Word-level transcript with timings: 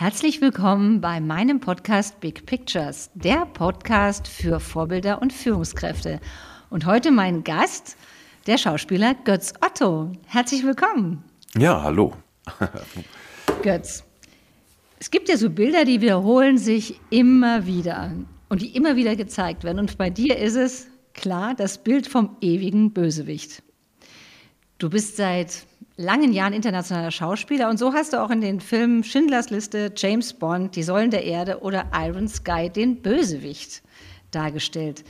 Herzlich 0.00 0.40
willkommen 0.40 1.02
bei 1.02 1.20
meinem 1.20 1.60
Podcast 1.60 2.20
Big 2.20 2.46
Pictures, 2.46 3.10
der 3.12 3.44
Podcast 3.44 4.28
für 4.28 4.58
Vorbilder 4.58 5.20
und 5.20 5.30
Führungskräfte. 5.30 6.20
Und 6.70 6.86
heute 6.86 7.10
mein 7.10 7.44
Gast, 7.44 7.98
der 8.46 8.56
Schauspieler 8.56 9.14
Götz 9.26 9.52
Otto. 9.60 10.10
Herzlich 10.24 10.64
willkommen. 10.64 11.22
Ja, 11.54 11.82
hallo. 11.82 12.14
Götz, 13.62 14.02
es 14.98 15.10
gibt 15.10 15.28
ja 15.28 15.36
so 15.36 15.50
Bilder, 15.50 15.84
die 15.84 16.00
wiederholen 16.00 16.56
sich 16.56 16.98
immer 17.10 17.66
wieder 17.66 18.10
und 18.48 18.62
die 18.62 18.74
immer 18.74 18.96
wieder 18.96 19.16
gezeigt 19.16 19.64
werden. 19.64 19.80
Und 19.80 19.98
bei 19.98 20.08
dir 20.08 20.38
ist 20.38 20.56
es 20.56 20.86
klar 21.12 21.54
das 21.54 21.76
Bild 21.76 22.06
vom 22.06 22.38
ewigen 22.40 22.94
Bösewicht. 22.94 23.62
Du 24.78 24.88
bist 24.88 25.18
seit 25.18 25.66
langen 26.00 26.32
Jahren 26.32 26.54
internationaler 26.54 27.10
Schauspieler 27.10 27.68
und 27.68 27.78
so 27.78 27.92
hast 27.92 28.14
du 28.14 28.22
auch 28.22 28.30
in 28.30 28.40
den 28.40 28.60
Filmen 28.60 29.04
Schindlers 29.04 29.50
Liste, 29.50 29.92
James 29.94 30.32
Bond, 30.32 30.74
Die 30.74 30.82
Säulen 30.82 31.10
der 31.10 31.24
Erde 31.24 31.60
oder 31.60 31.90
Iron 31.94 32.26
Sky 32.26 32.70
den 32.70 33.02
Bösewicht 33.02 33.82
dargestellt. 34.30 35.04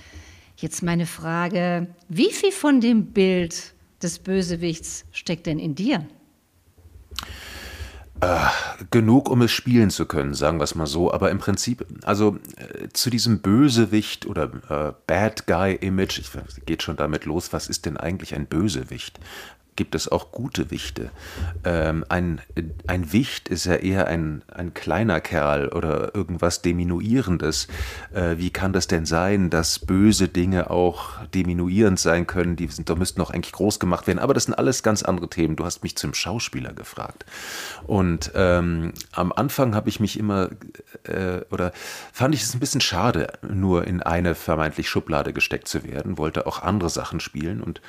Jetzt 0.56 0.82
meine 0.82 1.06
Frage, 1.06 1.87
wie 2.09 2.32
viel 2.32 2.52
von 2.52 2.80
dem 2.80 3.06
Bild 3.06 3.73
des 4.02 4.18
Bösewichts 4.18 5.05
steckt 5.12 5.46
denn 5.46 5.59
in 5.59 5.74
dir? 5.74 6.05
Äh, 8.20 8.37
genug, 8.91 9.30
um 9.30 9.41
es 9.41 9.51
spielen 9.51 9.88
zu 9.88 10.04
können, 10.04 10.34
sagen 10.34 10.59
wir 10.59 10.65
es 10.65 10.74
mal 10.74 10.87
so. 10.87 11.10
Aber 11.10 11.30
im 11.30 11.38
Prinzip, 11.38 11.87
also 12.02 12.37
äh, 12.57 12.88
zu 12.93 13.09
diesem 13.09 13.41
Bösewicht 13.41 14.27
oder 14.27 14.51
äh, 14.68 14.93
Bad 15.07 15.46
Guy 15.46 15.77
Image, 15.77 16.18
ich, 16.18 16.30
geht 16.66 16.82
schon 16.82 16.96
damit 16.96 17.24
los, 17.24 17.54
was 17.54 17.68
ist 17.68 17.87
denn 17.87 17.96
eigentlich 17.96 18.34
ein 18.34 18.46
Bösewicht? 18.46 19.18
Gibt 19.80 19.95
es 19.95 20.12
auch 20.12 20.30
gute 20.30 20.70
Wichte. 20.70 21.11
Ähm, 21.65 22.05
ein, 22.11 22.43
ein 22.87 23.15
Wicht 23.15 23.48
ist 23.48 23.65
ja 23.65 23.77
eher 23.77 24.09
ein, 24.09 24.43
ein 24.52 24.75
kleiner 24.75 25.23
Kerl 25.23 25.69
oder 25.69 26.15
irgendwas 26.15 26.61
Diminuierendes. 26.61 27.66
Äh, 28.13 28.37
wie 28.37 28.51
kann 28.51 28.74
das 28.74 28.88
denn 28.88 29.07
sein, 29.07 29.49
dass 29.49 29.79
böse 29.79 30.29
Dinge 30.29 30.69
auch 30.69 31.13
diminuierend 31.35 31.99
sein 31.99 32.27
können? 32.27 32.57
Die 32.57 32.66
sind, 32.66 32.91
da 32.91 32.95
müssten 32.95 33.21
doch 33.21 33.30
eigentlich 33.30 33.54
groß 33.54 33.80
gemacht 33.80 34.07
werden. 34.07 34.19
Aber 34.19 34.35
das 34.35 34.45
sind 34.45 34.52
alles 34.52 34.82
ganz 34.82 35.02
andere 35.02 35.30
Themen. 35.30 35.57
Du 35.57 35.65
hast 35.65 35.82
mich 35.82 35.97
zum 35.97 36.13
Schauspieler 36.13 36.74
gefragt. 36.74 37.24
Und 37.87 38.32
ähm, 38.35 38.93
am 39.13 39.32
Anfang 39.32 39.74
habe 39.74 39.88
ich 39.88 39.99
mich 39.99 40.19
immer 40.19 40.51
äh, 41.04 41.41
oder 41.51 41.73
fand 42.13 42.35
ich 42.35 42.43
es 42.43 42.52
ein 42.52 42.60
bisschen 42.60 42.82
schade, 42.82 43.32
nur 43.41 43.87
in 43.87 44.02
eine 44.02 44.35
vermeintlich 44.35 44.91
Schublade 44.91 45.32
gesteckt 45.32 45.69
zu 45.69 45.85
werden, 45.85 46.19
wollte 46.19 46.47
auch 46.47 46.63
andere 46.63 46.91
Sachen 46.91 47.19
spielen 47.19 47.63
und 47.63 47.80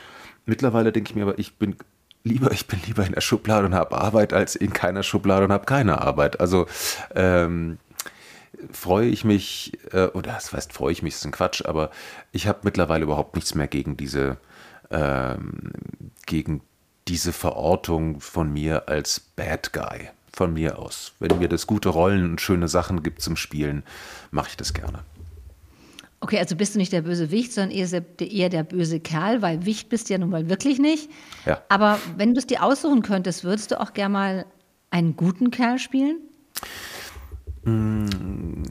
Mittlerweile 0.46 0.92
denke 0.92 1.12
ich 1.12 1.16
mir 1.16 1.24
aber, 1.24 1.38
ich 1.38 1.56
bin 1.56 1.76
lieber, 2.24 2.52
ich 2.52 2.68
bin 2.68 2.80
lieber 2.86 3.06
in 3.06 3.14
der 3.14 3.22
Schublade 3.22 3.66
und 3.66 3.76
habe 3.76 3.98
Arbeit, 3.98 4.34
als 4.34 4.56
in 4.56 4.74
keiner 4.74 5.04
Schublade 5.04 5.46
und 5.46 5.52
habe 5.52 5.66
keine 5.66 6.02
Arbeit. 6.02 6.40
Also 6.40 6.68
ähm, 7.16 7.78
freue 8.72 9.08
ich 9.08 9.24
mich, 9.24 9.78
äh, 9.92 10.06
oder 10.08 10.34
das 10.34 10.54
heißt, 10.54 10.74
freue 10.74 10.92
ich 10.92 11.02
mich, 11.02 11.16
ist 11.16 11.26
ein 11.26 11.32
Quatsch, 11.32 11.66
aber 11.66 11.92
ich 12.32 12.48
habe 12.48 12.60
mittlerweile 12.64 13.04
überhaupt 13.04 13.36
nichts 13.36 13.56
mehr 13.56 13.68
gegen 13.68 13.98
diese, 13.98 14.38
ähm, 14.90 15.72
gegen 16.26 16.62
diese 17.08 17.34
Verortung 17.34 18.22
von 18.22 18.52
mir 18.52 18.88
als 18.88 19.20
Bad 19.20 19.74
Guy. 19.74 20.10
Von 20.34 20.54
mir 20.54 20.80
aus. 20.80 21.12
Wenn 21.20 21.40
mir 21.40 21.50
das 21.50 21.68
gute 21.68 21.90
Rollen 21.90 22.24
und 22.24 22.40
schöne 22.40 22.70
Sachen 22.70 23.04
gibt 23.04 23.22
zum 23.22 23.36
Spielen, 23.36 23.84
mache 24.32 24.48
ich 24.52 24.56
das 24.56 24.74
gerne. 24.74 25.04
Okay, 26.24 26.38
also 26.38 26.56
bist 26.56 26.76
du 26.76 26.78
nicht 26.78 26.94
der 26.94 27.02
böse 27.02 27.32
Wicht, 27.32 27.52
sondern 27.52 27.76
eher 27.76 28.50
der 28.50 28.64
böse 28.64 29.00
Kerl, 29.00 29.42
weil 29.42 29.66
Wicht 29.66 29.90
bist 29.90 30.08
du 30.08 30.14
ja 30.14 30.20
nun 30.20 30.30
mal 30.30 30.50
wirklich 30.50 30.78
nicht. 30.78 31.10
Ja. 31.48 31.64
Aber 31.68 32.00
wenn 32.16 32.36
du 32.36 32.40
es 32.40 32.46
dir 32.46 32.64
aussuchen 32.64 33.02
könntest, 33.02 33.44
würdest 33.44 33.72
du 33.72 33.80
auch 33.82 33.94
gerne 33.94 34.14
mal 34.14 34.46
einen 34.92 35.16
guten 35.16 35.50
Kerl 35.50 35.80
spielen? 35.80 36.20
Mm, 37.64 38.62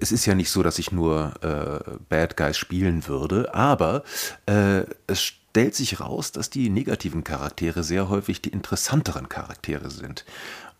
es 0.00 0.12
ist 0.12 0.24
ja 0.24 0.34
nicht 0.34 0.50
so, 0.50 0.62
dass 0.62 0.78
ich 0.78 0.92
nur 0.92 1.34
äh, 1.42 1.98
Bad 2.08 2.38
Guys 2.38 2.56
spielen 2.56 3.06
würde, 3.06 3.54
aber 3.54 4.02
äh, 4.46 4.84
es 5.06 5.22
stellt 5.22 5.74
sich 5.74 6.00
raus, 6.00 6.32
dass 6.32 6.48
die 6.48 6.70
negativen 6.70 7.22
Charaktere 7.22 7.82
sehr 7.82 8.08
häufig 8.08 8.40
die 8.40 8.50
interessanteren 8.50 9.28
Charaktere 9.28 9.90
sind. 9.90 10.24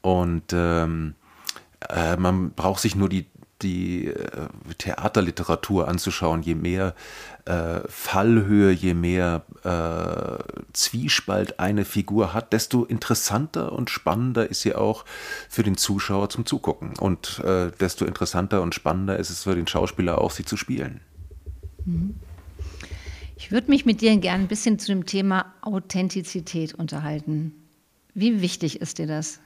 Und 0.01 0.53
ähm, 0.53 1.15
äh, 1.89 2.17
man 2.17 2.51
braucht 2.51 2.81
sich 2.81 2.97
nur 2.97 3.09
die 3.09 3.27
die 3.65 4.07
äh, 4.07 4.49
Theaterliteratur 4.79 5.89
anzuschauen, 5.89 6.43
je 6.43 6.55
mehr 6.55 6.95
äh, 7.47 7.81
Fallhöhe, 7.89 8.71
je 8.71 8.95
mehr 8.95 9.43
äh, 9.65 10.43
Zwiespalt 10.73 11.59
eine 11.59 11.85
Figur 11.85 12.33
hat, 12.33 12.53
desto 12.53 12.85
interessanter 12.85 13.73
und 13.73 13.91
spannender 13.91 14.49
ist 14.49 14.61
sie 14.61 14.75
auch 14.75 15.05
für 15.49 15.63
den 15.63 15.77
Zuschauer 15.77 16.29
zum 16.29 16.47
Zugucken. 16.47 16.93
Und 17.01 17.41
äh, 17.41 17.73
desto 17.81 18.05
interessanter 18.05 18.63
und 18.63 18.75
spannender 18.75 19.19
ist 19.19 19.31
es 19.31 19.43
für 19.43 19.55
den 19.55 19.67
Schauspieler 19.67 20.21
auch, 20.21 20.31
sie 20.31 20.45
zu 20.45 20.57
spielen. 20.57 21.01
Mhm. 21.85 22.15
Ich 23.37 23.51
würde 23.51 23.71
mich 23.71 23.85
mit 23.85 24.01
dir 24.01 24.17
gerne 24.17 24.45
ein 24.45 24.49
bisschen 24.49 24.79
zu 24.79 24.87
dem 24.87 25.07
Thema 25.07 25.53
Authentizität 25.61 26.75
unterhalten. 26.75 27.53
Wie 28.15 28.41
wichtig 28.41 28.81
ist 28.81 28.99
dir 28.99 29.07
das? 29.07 29.41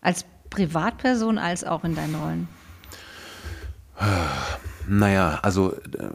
Als 0.00 0.24
Privatperson 0.50 1.38
als 1.38 1.64
auch 1.64 1.84
in 1.84 1.94
deinen 1.94 2.14
Rollen? 2.14 2.48
Naja, 4.86 5.40
also 5.42 5.74
äh, 5.74 6.10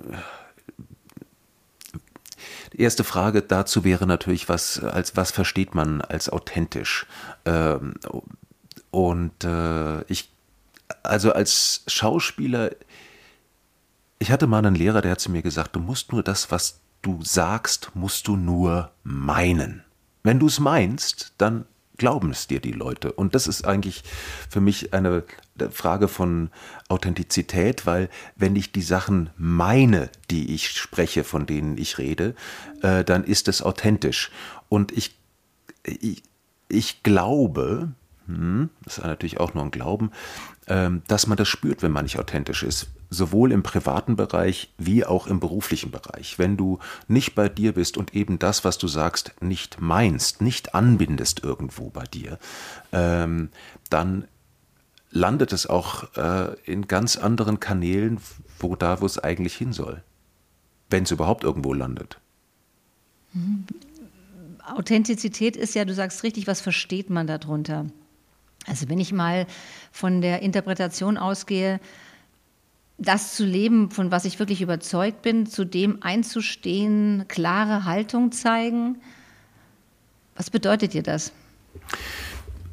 die 2.74 2.82
erste 2.82 3.04
Frage 3.04 3.42
dazu 3.44 3.84
wäre 3.84 4.08
natürlich, 4.08 4.50
was, 4.50 4.80
als 4.84 5.16
was 5.16 5.32
versteht 5.32 5.76
man 5.76 6.02
als 6.02 6.30
authentisch? 6.30 7.06
Ähm, 7.46 7.94
und 8.90 9.44
äh, 9.44 10.02
ich, 10.04 10.32
also 11.04 11.34
als 11.34 11.84
Schauspieler, 11.88 12.72
ich 14.18 14.32
hatte 14.32 14.48
mal 14.48 14.60
einen 14.60 14.76
Lehrer, 14.76 15.02
der 15.02 15.12
hat 15.12 15.20
zu 15.20 15.32
mir 15.32 15.44
gesagt, 15.44 15.76
du 15.76 15.80
musst 15.80 16.12
nur 16.12 16.24
das, 16.24 16.50
was 16.50 16.80
du 17.04 17.20
sagst, 17.24 17.92
musst 17.94 18.28
du 18.28 18.36
nur 18.36 18.92
meinen. 19.04 19.84
Wenn 20.24 20.40
du 20.40 20.48
es 20.48 20.60
meinst, 20.60 21.34
dann 21.38 21.66
glauben 22.04 22.32
es 22.32 22.48
dir 22.48 22.60
die 22.60 22.74
Leute. 22.74 23.14
Und 23.14 23.34
das 23.34 23.48
ist 23.48 23.64
eigentlich 23.64 24.04
für 24.50 24.60
mich 24.60 24.94
eine 24.94 25.24
Frage 25.72 26.10
von 26.10 26.50
Authentizität, 26.90 27.86
weil 27.86 28.10
wenn 28.36 28.58
ich 28.58 28.74
die 28.74 28.82
Sachen 28.82 29.30
meine, 29.38 30.10
die 30.30 30.54
ich 30.54 30.68
spreche, 30.72 31.24
von 31.24 31.46
denen 31.46 31.78
ich 31.78 32.00
rede, 32.00 32.36
äh, 32.82 33.06
dann 33.06 33.24
ist 33.24 33.48
es 33.48 33.62
authentisch. 33.62 34.32
Und 34.68 34.92
ich, 34.92 35.16
ich, 35.86 36.24
ich 36.68 37.04
glaube, 37.04 37.94
das 38.26 38.98
ist 38.98 39.04
natürlich 39.04 39.40
auch 39.40 39.54
nur 39.54 39.64
ein 39.64 39.72
Glauben, 39.72 40.12
ähm, 40.68 41.02
dass 41.08 41.28
man 41.28 41.38
das 41.38 41.48
spürt, 41.48 41.84
wenn 41.84 41.92
man 41.92 42.06
nicht 42.06 42.20
authentisch 42.20 42.64
ist 42.64 42.88
sowohl 43.14 43.52
im 43.52 43.64
privaten 43.64 44.16
Bereich 44.16 44.74
wie 44.78 45.06
auch 45.06 45.28
im 45.28 45.40
beruflichen 45.40 45.92
Bereich. 45.92 46.40
Wenn 46.40 46.58
du 46.58 46.80
nicht 47.08 47.36
bei 47.36 47.48
dir 47.48 47.74
bist 47.74 47.98
und 47.98 48.14
eben 48.14 48.40
das, 48.40 48.66
was 48.66 48.78
du 48.78 48.88
sagst, 48.88 49.34
nicht 49.40 49.80
meinst, 49.80 50.42
nicht 50.42 50.76
anbindest 50.76 51.44
irgendwo 51.44 51.90
bei 51.90 52.04
dir, 52.04 52.40
ähm, 52.92 53.50
dann 53.90 54.28
landet 55.12 55.54
es 55.54 55.68
auch 55.68 56.16
äh, 56.18 56.56
in 56.66 56.88
ganz 56.88 57.18
anderen 57.18 57.60
Kanälen, 57.60 58.20
wo 58.60 58.76
da, 58.76 59.00
wo 59.00 59.06
es 59.06 59.20
eigentlich 59.20 59.56
hin 59.56 59.74
soll. 59.74 60.04
Wenn 60.90 61.04
es 61.04 61.12
überhaupt 61.12 61.44
irgendwo 61.44 61.74
landet. 61.74 62.20
Authentizität 64.66 65.56
ist 65.56 65.76
ja, 65.76 65.86
du 65.86 65.94
sagst 65.94 66.24
richtig, 66.24 66.48
was 66.48 66.62
versteht 66.62 67.10
man 67.10 67.28
darunter? 67.28 67.86
Also 68.68 68.90
wenn 68.90 69.00
ich 69.00 69.12
mal 69.12 69.46
von 69.92 70.22
der 70.22 70.42
Interpretation 70.42 71.18
ausgehe, 71.18 71.80
das 72.98 73.36
zu 73.36 73.46
leben, 73.46 73.92
von 73.92 74.12
was 74.12 74.26
ich 74.26 74.40
wirklich 74.40 74.62
überzeugt 74.62 75.22
bin, 75.22 75.46
zu 75.46 75.66
dem 75.66 76.02
einzustehen, 76.02 77.26
klare 77.28 77.86
Haltung 77.86 78.32
zeigen. 78.32 79.02
Was 80.36 80.50
bedeutet 80.50 80.94
dir 80.94 81.04
das? 81.04 81.32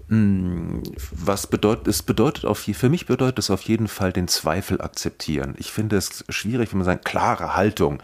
Hm, 0.08 0.82
was 1.12 1.46
bedeutet 1.46 1.88
es? 1.88 2.02
Bedeutet 2.02 2.44
auf, 2.44 2.58
für 2.58 2.88
mich 2.88 3.06
bedeutet 3.06 3.38
es 3.38 3.50
auf 3.50 3.62
jeden 3.62 3.88
Fall 3.88 4.12
den 4.12 4.28
Zweifel 4.28 4.80
akzeptieren. 4.80 5.54
Ich 5.58 5.72
finde 5.72 5.96
es 5.96 6.24
schwierig, 6.28 6.72
wenn 6.72 6.78
man 6.78 6.86
sagt, 6.86 7.04
klare 7.04 7.56
Haltung. 7.56 8.02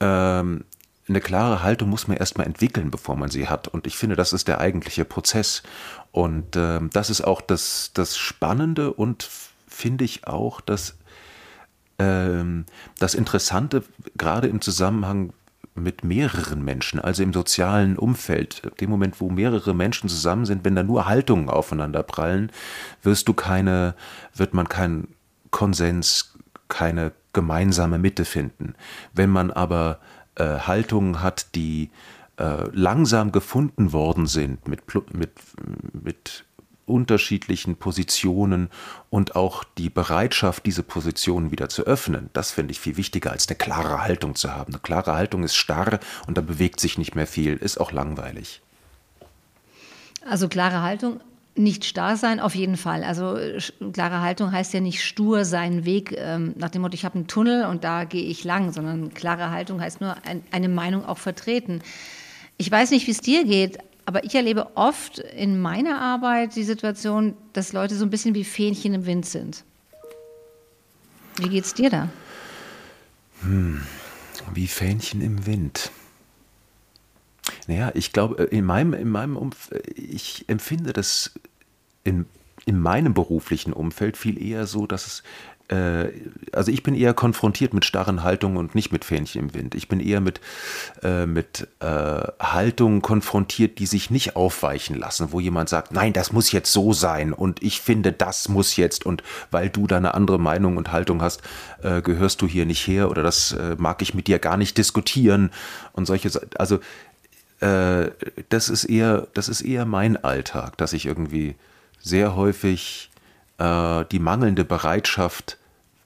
Ähm, 0.00 0.64
eine 1.12 1.20
klare 1.20 1.62
Haltung 1.62 1.88
muss 1.88 2.08
man 2.08 2.16
erstmal 2.16 2.46
entwickeln, 2.46 2.90
bevor 2.90 3.16
man 3.16 3.30
sie 3.30 3.48
hat. 3.48 3.68
Und 3.68 3.86
ich 3.86 3.96
finde, 3.96 4.16
das 4.16 4.32
ist 4.32 4.48
der 4.48 4.60
eigentliche 4.60 5.04
Prozess. 5.04 5.62
Und 6.10 6.56
ähm, 6.56 6.90
das 6.92 7.10
ist 7.10 7.22
auch 7.22 7.40
das, 7.40 7.90
das 7.94 8.16
Spannende 8.16 8.92
und 8.92 9.28
finde 9.68 10.04
ich 10.04 10.26
auch 10.26 10.60
das 10.60 10.96
ähm, 11.98 12.64
das 12.98 13.14
Interessante, 13.14 13.84
gerade 14.16 14.48
im 14.48 14.60
Zusammenhang 14.60 15.32
mit 15.74 16.04
mehreren 16.04 16.62
Menschen, 16.62 17.00
also 17.00 17.22
im 17.22 17.32
sozialen 17.32 17.96
Umfeld, 17.96 18.62
dem 18.80 18.90
Moment, 18.90 19.20
wo 19.20 19.30
mehrere 19.30 19.74
Menschen 19.74 20.08
zusammen 20.08 20.44
sind, 20.44 20.64
wenn 20.64 20.76
da 20.76 20.82
nur 20.82 21.06
Haltungen 21.06 21.48
aufeinander 21.48 22.02
prallen, 22.02 22.52
wirst 23.02 23.28
du 23.28 23.32
keine, 23.32 23.94
wird 24.34 24.52
man 24.52 24.68
keinen 24.68 25.14
Konsens, 25.50 26.34
keine 26.68 27.12
gemeinsame 27.32 27.98
Mitte 27.98 28.26
finden. 28.26 28.74
Wenn 29.14 29.30
man 29.30 29.50
aber 29.50 29.98
äh, 30.36 30.44
Haltungen 30.44 31.22
hat, 31.22 31.54
die 31.54 31.90
äh, 32.36 32.68
langsam 32.72 33.32
gefunden 33.32 33.92
worden 33.92 34.26
sind 34.26 34.66
mit, 34.68 34.82
mit, 35.14 35.32
mit 35.92 36.44
unterschiedlichen 36.86 37.76
Positionen 37.76 38.68
und 39.10 39.36
auch 39.36 39.64
die 39.78 39.90
Bereitschaft, 39.90 40.66
diese 40.66 40.82
Positionen 40.82 41.50
wieder 41.50 41.68
zu 41.68 41.84
öffnen, 41.84 42.30
das 42.32 42.50
finde 42.50 42.72
ich 42.72 42.80
viel 42.80 42.96
wichtiger, 42.96 43.32
als 43.32 43.48
eine 43.48 43.56
klare 43.56 44.02
Haltung 44.02 44.34
zu 44.34 44.52
haben. 44.52 44.72
Eine 44.72 44.80
klare 44.80 45.14
Haltung 45.14 45.44
ist 45.44 45.54
starr 45.54 46.00
und 46.26 46.36
da 46.36 46.40
bewegt 46.40 46.80
sich 46.80 46.98
nicht 46.98 47.14
mehr 47.14 47.26
viel, 47.26 47.56
ist 47.56 47.78
auch 47.78 47.92
langweilig. 47.92 48.60
Also 50.28 50.48
klare 50.48 50.82
Haltung, 50.82 51.20
nicht 51.54 51.84
starr 51.84 52.16
sein, 52.16 52.40
auf 52.40 52.54
jeden 52.54 52.76
Fall. 52.76 53.04
Also 53.04 53.36
klare 53.92 54.20
Haltung 54.22 54.52
heißt 54.52 54.72
ja 54.72 54.80
nicht 54.80 55.04
stur 55.04 55.44
seinen 55.44 55.84
Weg 55.84 56.14
ähm, 56.16 56.54
nach 56.56 56.70
dem 56.70 56.82
Motto, 56.82 56.94
ich 56.94 57.04
habe 57.04 57.16
einen 57.16 57.26
Tunnel 57.26 57.66
und 57.66 57.84
da 57.84 58.04
gehe 58.04 58.24
ich 58.24 58.44
lang, 58.44 58.72
sondern 58.72 59.12
klare 59.12 59.50
Haltung 59.50 59.80
heißt 59.80 60.00
nur 60.00 60.16
ein, 60.26 60.42
eine 60.50 60.68
Meinung 60.68 61.04
auch 61.04 61.18
vertreten. 61.18 61.82
Ich 62.56 62.70
weiß 62.70 62.90
nicht, 62.90 63.06
wie 63.06 63.10
es 63.10 63.20
dir 63.20 63.44
geht, 63.44 63.78
aber 64.06 64.24
ich 64.24 64.34
erlebe 64.34 64.76
oft 64.76 65.18
in 65.18 65.60
meiner 65.60 66.00
Arbeit 66.00 66.56
die 66.56 66.64
Situation, 66.64 67.34
dass 67.52 67.72
Leute 67.72 67.94
so 67.96 68.04
ein 68.04 68.10
bisschen 68.10 68.34
wie 68.34 68.44
Fähnchen 68.44 68.94
im 68.94 69.06
Wind 69.06 69.26
sind. 69.26 69.64
Wie 71.36 71.48
geht's 71.48 71.74
dir 71.74 71.90
da? 71.90 72.08
Hm, 73.42 73.82
wie 74.54 74.66
Fähnchen 74.66 75.20
im 75.20 75.46
Wind. 75.46 75.90
Naja, 77.66 77.90
ich 77.94 78.12
glaube, 78.12 78.50
äh, 78.50 78.56
in 78.56 78.64
meinem, 78.64 78.92
in 78.94 79.08
meinem 79.08 79.36
Umfeld, 79.36 79.86
ich 79.96 80.44
empfinde 80.48 80.92
das 80.92 81.32
in, 82.04 82.26
in 82.66 82.78
meinem 82.78 83.14
beruflichen 83.14 83.72
Umfeld 83.72 84.16
viel 84.16 84.42
eher 84.42 84.66
so, 84.66 84.86
dass 84.86 85.06
es 85.06 85.22
äh, 85.72 86.12
also 86.52 86.70
ich 86.70 86.82
bin 86.82 86.94
eher 86.94 87.14
konfrontiert 87.14 87.72
mit 87.72 87.84
starren 87.84 88.22
Haltungen 88.22 88.58
und 88.58 88.74
nicht 88.74 88.92
mit 88.92 89.04
Fähnchen 89.04 89.42
im 89.42 89.54
Wind. 89.54 89.74
Ich 89.74 89.88
bin 89.88 90.00
eher 90.00 90.20
mit, 90.20 90.40
äh, 91.02 91.26
mit 91.26 91.68
äh, 91.80 91.86
Haltungen 92.40 93.00
konfrontiert, 93.00 93.78
die 93.78 93.86
sich 93.86 94.10
nicht 94.10 94.36
aufweichen 94.36 94.96
lassen, 94.98 95.32
wo 95.32 95.40
jemand 95.40 95.68
sagt, 95.68 95.92
nein, 95.92 96.12
das 96.12 96.32
muss 96.32 96.52
jetzt 96.52 96.72
so 96.72 96.92
sein 96.92 97.32
und 97.32 97.62
ich 97.62 97.80
finde, 97.80 98.12
das 98.12 98.48
muss 98.48 98.76
jetzt 98.76 99.06
und 99.06 99.22
weil 99.50 99.70
du 99.70 99.86
da 99.86 99.96
eine 99.96 100.14
andere 100.14 100.38
Meinung 100.38 100.76
und 100.76 100.92
Haltung 100.92 101.22
hast, 101.22 101.42
äh, 101.82 102.02
gehörst 102.02 102.42
du 102.42 102.48
hier 102.48 102.66
nicht 102.66 102.86
her 102.86 103.10
oder 103.10 103.22
das 103.22 103.52
äh, 103.52 103.76
mag 103.78 104.02
ich 104.02 104.14
mit 104.14 104.26
dir 104.26 104.38
gar 104.38 104.56
nicht 104.56 104.76
diskutieren 104.76 105.50
und 105.92 106.06
solche, 106.06 106.30
also 106.58 106.80
äh, 107.62 108.10
das 108.48 108.68
ist 108.68 108.84
eher, 108.84 109.28
das 109.34 109.48
ist 109.48 109.62
eher 109.62 109.84
mein 109.84 110.22
Alltag, 110.22 110.76
dass 110.78 110.92
ich 110.92 111.06
irgendwie 111.06 111.56
sehr 112.00 112.36
häufig 112.36 113.08
die 113.60 114.18
mangelnde 114.18 114.64
Bereitschaft 114.64 115.56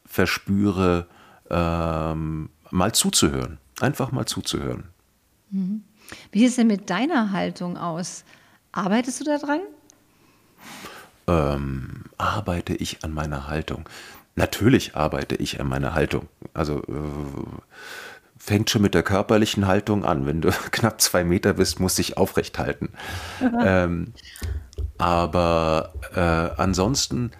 verspüre, 0.04 1.06
ähm, 1.48 2.50
mal 2.70 2.92
zuzuhören. 2.92 3.56
Einfach 3.80 4.12
mal 4.12 4.26
zuzuhören. 4.26 4.84
Mhm. 5.50 5.82
Wie 6.32 6.44
ist 6.44 6.50
es 6.50 6.56
denn 6.56 6.66
mit 6.66 6.90
deiner 6.90 7.32
Haltung 7.32 7.76
aus? 7.76 8.24
Arbeitest 8.72 9.20
du 9.20 9.24
daran? 9.24 9.60
Ähm, 11.26 12.04
arbeite 12.18 12.74
ich 12.74 13.04
an 13.04 13.12
meiner 13.12 13.48
Haltung? 13.48 13.88
Natürlich 14.34 14.96
arbeite 14.96 15.36
ich 15.36 15.60
an 15.60 15.68
meiner 15.68 15.94
Haltung. 15.94 16.28
Also 16.54 16.82
äh, 16.82 18.15
fängt 18.46 18.70
schon 18.70 18.82
mit 18.82 18.94
der 18.94 19.02
körperlichen 19.02 19.66
Haltung 19.66 20.04
an. 20.04 20.25
Wenn 20.25 20.40
du 20.40 20.50
knapp 20.70 21.00
zwei 21.00 21.25
Meter 21.25 21.54
bist, 21.54 21.81
musst 21.81 21.98
du 21.98 22.02
dich 22.02 22.16
aufrecht 22.16 22.58
halten. 22.58 22.90
ähm, 23.64 24.12
aber 24.98 25.93
äh, 26.14 26.60
ansonsten 26.60 27.32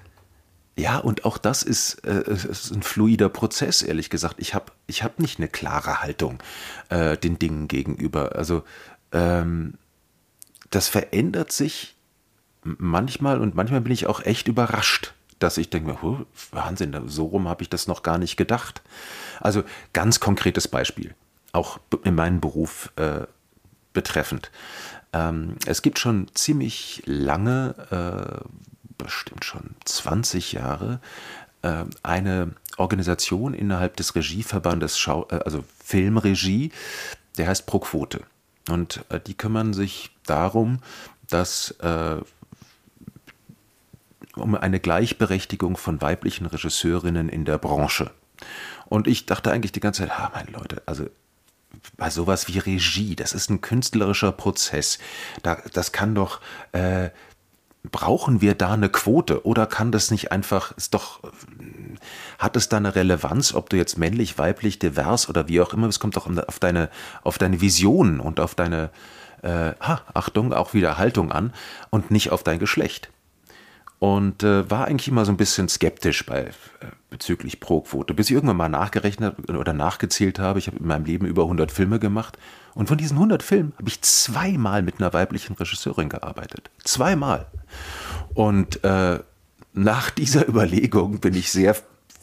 ja, 0.79 0.99
und 0.99 1.25
auch 1.25 1.38
das 1.38 1.62
ist, 1.62 2.05
äh, 2.05 2.31
ist 2.31 2.70
ein 2.70 2.82
fluider 2.82 3.31
Prozess, 3.31 3.81
ehrlich 3.81 4.11
gesagt. 4.11 4.37
Ich 4.38 4.55
habe 4.55 4.73
ich 4.87 5.03
hab 5.03 5.19
nicht 5.19 5.38
eine 5.38 5.49
klare 5.49 6.03
Haltung 6.03 6.43
äh, 6.91 7.17
den 7.17 7.38
Dingen 7.38 7.67
gegenüber. 7.67 8.37
Also 8.37 8.62
ähm, 9.12 9.79
das 10.69 10.88
verändert 10.88 11.50
sich 11.50 11.97
manchmal 12.62 13.41
und 13.41 13.55
manchmal 13.55 13.81
bin 13.81 13.93
ich 13.93 14.06
auch 14.06 14.20
echt 14.20 14.49
überrascht, 14.49 15.14
dass 15.38 15.59
ich 15.59 15.71
denke, 15.71 15.99
oh, 16.03 16.21
Wahnsinn, 16.50 16.97
so 17.06 17.27
rum 17.27 17.49
habe 17.49 17.62
ich 17.62 17.71
das 17.71 17.87
noch 17.87 18.03
gar 18.03 18.19
nicht 18.19 18.37
gedacht. 18.37 18.83
Also 19.41 19.65
ganz 19.93 20.21
konkretes 20.21 20.69
Beispiel, 20.69 21.15
auch 21.53 21.79
in 22.05 22.15
meinem 22.15 22.41
Beruf 22.41 22.93
äh, 22.97 23.27
betreffend. 23.93 24.50
Ähm, 25.12 25.56
es 25.67 25.83
gibt 25.83 25.99
schon 25.99 26.29
ziemlich 26.35 27.03
lange 27.06 27.75
äh, 27.91 28.49
bestimmt 28.99 29.44
schon 29.44 29.77
20 29.85 30.53
Jahre 30.53 31.00
äh, 31.62 31.85
eine 32.03 32.53
Organisation 32.77 33.55
innerhalb 33.55 33.97
des 33.97 34.15
Regieverbandes, 34.15 34.99
Schau 34.99 35.27
äh, 35.31 35.41
also 35.44 35.65
Filmregie, 35.85 36.73
der 37.38 37.49
heißt 37.49 37.67
Proquote. 37.67 38.23
Und 38.69 39.05
äh, 39.09 39.21
die 39.21 39.35
kümmern 39.35 39.75
sich 39.75 40.11
darum, 40.27 40.81
dass 41.29 41.73
äh, 41.81 42.17
um 44.37 44.55
eine 44.55 44.81
Gleichberechtigung 44.81 45.77
von 45.77 46.00
weiblichen 46.00 46.47
Regisseurinnen 46.47 47.29
in 47.29 47.44
der 47.44 47.59
Branche. 47.59 48.11
Und 48.87 49.06
ich 49.06 49.27
dachte 49.27 49.50
eigentlich 49.50 49.73
die 49.73 49.81
ganze 49.81 50.03
Zeit, 50.03 50.12
ah, 50.12 50.31
meine 50.35 50.50
Leute, 50.50 50.83
also 50.87 51.06
bei 51.97 52.11
sowas 52.11 52.49
wie 52.49 52.59
Regie, 52.59 53.17
das 53.17 53.33
ist 53.33 53.50
ein 53.50 53.61
künstlerischer 53.61 54.33
Prozess. 54.33 54.99
Da, 55.43 55.59
das 55.73 55.93
kann 55.93 56.15
doch, 56.15 56.41
äh, 56.73 57.11
brauchen 57.91 58.41
wir 58.41 58.55
da 58.55 58.73
eine 58.73 58.88
Quote 58.88 59.47
oder 59.47 59.67
kann 59.67 59.93
das 59.93 60.11
nicht 60.11 60.33
einfach, 60.33 60.77
ist 60.77 60.94
doch, 60.94 61.21
hat 62.38 62.56
es 62.56 62.69
da 62.69 62.79
eine 62.79 62.94
Relevanz, 62.94 63.55
ob 63.55 63.71
du 63.71 63.77
jetzt 63.77 63.97
männlich, 63.97 64.38
weiblich, 64.38 64.79
divers 64.79 65.29
oder 65.29 65.49
wie 65.49 65.61
auch 65.61 65.73
immer, 65.73 65.87
es 65.87 66.00
kommt 66.00 66.17
doch 66.17 66.27
auf 66.27 66.59
deine, 66.59 66.91
auf 67.23 67.38
deine 67.38 67.61
Vision 67.61 68.21
und 68.21 68.41
auf 68.41 68.55
deine, 68.55 68.91
äh, 69.43 69.75
Achtung, 69.79 70.53
auch 70.53 70.75
wieder 70.75 70.99
Haltung 70.99 71.31
an 71.31 71.53
und 71.91 72.11
nicht 72.11 72.31
auf 72.31 72.43
dein 72.43 72.59
Geschlecht 72.59 73.11
und 73.98 74.43
äh, 74.43 74.70
war 74.70 74.87
eigentlich 74.87 75.08
immer 75.08 75.25
so 75.25 75.32
ein 75.32 75.37
bisschen 75.37 75.69
skeptisch 75.69 76.26
bei, 76.26 76.44
äh, 76.44 76.52
bezüglich 77.10 77.60
Pro-Quote, 77.60 78.14
bis 78.14 78.26
ich 78.28 78.34
irgendwann 78.34 78.56
mal 78.56 78.69
nachgerechnet 78.69 79.48
oder 79.48 79.72
nachgezählt 79.72 80.38
habe. 80.38 80.58
Ich 80.58 80.66
habe 80.66 80.76
in 80.76 80.87
meinem 80.87 81.04
Leben 81.04 81.26
über 81.26 81.43
100 81.43 81.72
Filme 81.72 81.98
gemacht 81.98 82.37
und 82.75 82.88
von 82.88 82.98
diesen 82.98 83.16
100 83.16 83.43
Filmen 83.43 83.72
habe 83.78 83.88
ich 83.88 84.02
zweimal 84.02 84.82
mit 84.82 85.00
einer 85.00 85.12
weiblichen 85.12 85.54
Regisseurin 85.54 86.10
gearbeitet. 86.10 86.70
Zweimal. 86.84 87.46
Und 88.34 88.84
äh, 88.84 89.20
nach 89.72 90.10
dieser 90.10 90.46
Überlegung 90.46 91.20
bin 91.20 91.34
ich 91.34 91.50
sehr 91.50 91.75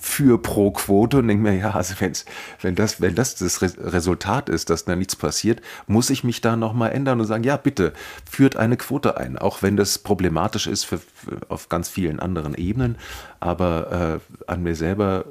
für 0.03 0.38
pro 0.38 0.69
Quote 0.71 1.19
und 1.19 1.29
denke 1.29 1.44
mir, 1.44 1.57
ja, 1.57 1.71
also 1.71 1.95
wenn's, 2.00 2.25
wenn, 2.61 2.75
das, 2.75 3.00
wenn 3.00 3.15
das 3.15 3.35
das 3.35 3.61
Resultat 3.61 4.50
ist, 4.50 4.69
dass 4.69 4.83
da 4.83 4.97
nichts 4.97 5.15
passiert, 5.15 5.61
muss 5.88 6.09
ich 6.09 6.25
mich 6.25 6.41
da 6.41 6.57
nochmal 6.57 6.91
ändern 6.91 7.21
und 7.21 7.25
sagen, 7.25 7.45
ja, 7.45 7.55
bitte, 7.55 7.94
führt 8.29 8.57
eine 8.57 8.75
Quote 8.75 9.15
ein, 9.15 9.38
auch 9.38 9.61
wenn 9.61 9.77
das 9.77 9.97
problematisch 9.97 10.67
ist 10.67 10.83
für, 10.83 10.97
für 10.97 11.39
auf 11.47 11.69
ganz 11.69 11.88
vielen 11.88 12.19
anderen 12.19 12.53
Ebenen. 12.53 12.97
Aber 13.39 14.19
äh, 14.19 14.51
an 14.51 14.62
mir 14.62 14.75
selber 14.75 15.24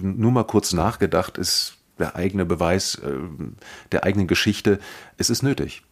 nur 0.00 0.30
mal 0.30 0.44
kurz 0.44 0.72
nachgedacht, 0.72 1.36
ist 1.36 1.78
der 1.98 2.14
eigene 2.14 2.44
Beweis 2.44 2.94
äh, 2.94 3.16
der 3.90 4.04
eigenen 4.04 4.28
Geschichte, 4.28 4.78
es 5.18 5.30
ist 5.30 5.42
nötig. 5.42 5.82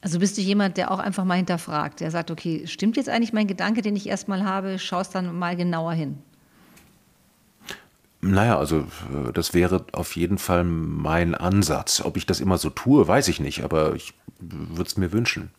Also 0.00 0.20
bist 0.20 0.38
du 0.38 0.40
jemand, 0.40 0.78
der 0.78 0.90
auch 0.90 1.00
einfach 1.00 1.24
mal 1.24 1.36
hinterfragt, 1.36 2.00
der 2.00 2.10
sagt, 2.10 2.30
okay, 2.30 2.66
stimmt 2.66 2.96
jetzt 2.96 3.10
eigentlich 3.10 3.34
mein 3.34 3.46
Gedanke, 3.46 3.82
den 3.82 3.94
ich 3.94 4.08
erstmal 4.08 4.42
habe, 4.44 4.78
schaust 4.78 5.14
dann 5.14 5.38
mal 5.38 5.54
genauer 5.54 5.92
hin? 5.92 6.18
Naja, 8.26 8.58
also 8.58 8.86
das 9.34 9.52
wäre 9.52 9.84
auf 9.92 10.16
jeden 10.16 10.38
Fall 10.38 10.64
mein 10.64 11.34
Ansatz. 11.34 12.00
Ob 12.00 12.16
ich 12.16 12.24
das 12.24 12.40
immer 12.40 12.56
so 12.56 12.70
tue, 12.70 13.06
weiß 13.06 13.28
ich 13.28 13.38
nicht, 13.38 13.62
aber 13.62 13.94
ich 13.94 14.14
würde 14.40 14.88
es 14.88 14.96
mir 14.96 15.12
wünschen. 15.12 15.50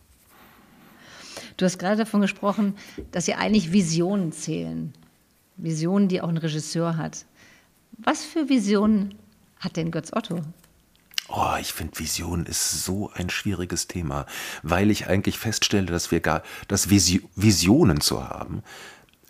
Du 1.57 1.65
hast 1.65 1.77
gerade 1.77 1.97
davon 1.97 2.21
gesprochen, 2.21 2.75
dass 3.11 3.27
ja 3.27 3.37
eigentlich 3.37 3.71
Visionen 3.71 4.31
zählen. 4.31 4.93
Visionen, 5.57 6.07
die 6.07 6.21
auch 6.21 6.27
ein 6.27 6.37
Regisseur 6.37 6.97
hat. 6.97 7.25
Was 7.99 8.25
für 8.25 8.49
Visionen 8.49 9.13
hat 9.59 9.77
denn 9.77 9.91
Götz 9.91 10.11
Otto? 10.11 10.41
Oh, 11.27 11.55
ich 11.61 11.71
finde 11.71 11.99
Vision 11.99 12.47
ist 12.47 12.83
so 12.83 13.11
ein 13.13 13.29
schwieriges 13.29 13.87
Thema, 13.87 14.25
weil 14.63 14.89
ich 14.89 15.07
eigentlich 15.07 15.37
feststelle, 15.37 15.85
dass 15.85 16.11
wir 16.11 16.19
gar, 16.19 16.41
dass 16.67 16.89
Visionen 16.89 18.01
zu 18.01 18.27
haben, 18.27 18.63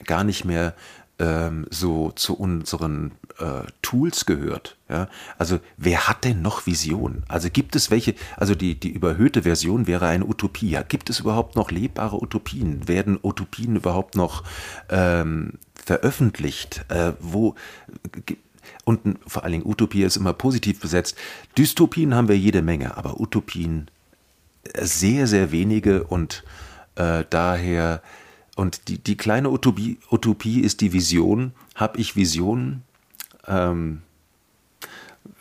gar 0.06 0.24
nicht 0.24 0.46
mehr 0.46 0.74
ähm, 1.19 1.65
so 1.69 2.12
zu 2.12 2.36
unseren 2.36 3.12
äh, 3.39 3.63
Tools 3.81 4.25
gehört. 4.25 4.77
Ja? 4.89 5.07
Also 5.38 5.60
wer 5.77 6.07
hat 6.07 6.24
denn 6.24 6.41
noch 6.41 6.65
Vision? 6.65 7.24
Also 7.27 7.50
gibt 7.50 7.75
es 7.75 7.91
welche, 7.91 8.15
also 8.38 8.55
die, 8.55 8.79
die 8.79 8.89
überhöhte 8.89 9.43
Version 9.43 9.88
wäre 9.88 10.07
eine 10.07 10.25
Utopie. 10.25 10.69
Ja, 10.69 10.81
gibt 10.81 11.10
es 11.10 11.19
überhaupt 11.19 11.55
noch 11.55 11.72
lebbare 11.72 12.22
Utopien? 12.22 12.88
Werden 12.88 13.17
Utopien 13.22 13.75
überhaupt 13.77 14.15
noch 14.15 14.43
ähm, 14.89 15.53
veröffentlicht? 15.75 16.86
Äh, 16.89 17.13
wo 17.19 17.55
und 18.84 19.19
vor 19.27 19.43
allen 19.43 19.53
Dingen 19.53 19.65
Utopie 19.65 20.03
ist 20.03 20.17
immer 20.17 20.34
positiv 20.34 20.79
besetzt. 20.79 21.17
Dystopien 21.57 22.15
haben 22.15 22.27
wir 22.27 22.38
jede 22.38 22.62
Menge, 22.62 22.98
aber 22.98 23.19
Utopien 23.19 23.89
äh, 24.74 24.86
sehr, 24.86 25.27
sehr 25.27 25.51
wenige 25.51 26.03
und 26.03 26.43
äh, 26.95 27.24
daher 27.29 28.01
und 28.55 28.88
die, 28.88 28.97
die 28.97 29.17
kleine 29.17 29.50
Utopie, 29.50 30.00
Utopie 30.09 30.62
ist 30.62 30.81
die 30.81 30.93
Vision. 30.93 31.51
Habe 31.75 32.00
ich 32.00 32.15
Visionen? 32.15 32.83
Ähm, 33.47 34.01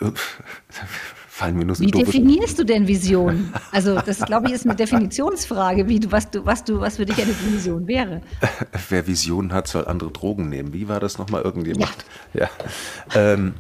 fallen 1.35 1.57
mir 1.57 1.65
nur 1.65 1.75
so 1.75 1.83
Wie 1.83 1.91
definierst 1.91 2.59
du 2.59 2.65
denn 2.65 2.87
Vision? 2.87 3.53
Also 3.73 4.01
das, 4.01 4.21
glaube 4.21 4.47
ich, 4.47 4.53
ist 4.53 4.67
eine 4.67 4.77
Definitionsfrage, 4.77 5.89
wie 5.89 5.99
du, 5.99 6.13
was, 6.13 6.31
du, 6.31 6.47
was, 6.47 6.63
du, 6.63 6.81
was 6.81 6.97
für 6.97 7.07
dich 7.07 7.21
eine 7.21 7.35
Vision 7.53 7.89
wäre. 7.89 8.23
Wer 8.89 9.07
Visionen 9.07 9.53
hat, 9.53 9.67
soll 9.67 9.87
andere 9.87 10.13
Drogen 10.13 10.49
nehmen. 10.49 10.73
Wie 10.73 10.87
war 10.87 11.01
das 11.01 11.19
nochmal 11.19 11.43
irgendjemand? 11.43 11.93
Ja. 12.35 12.49
Ähm, 13.15 13.55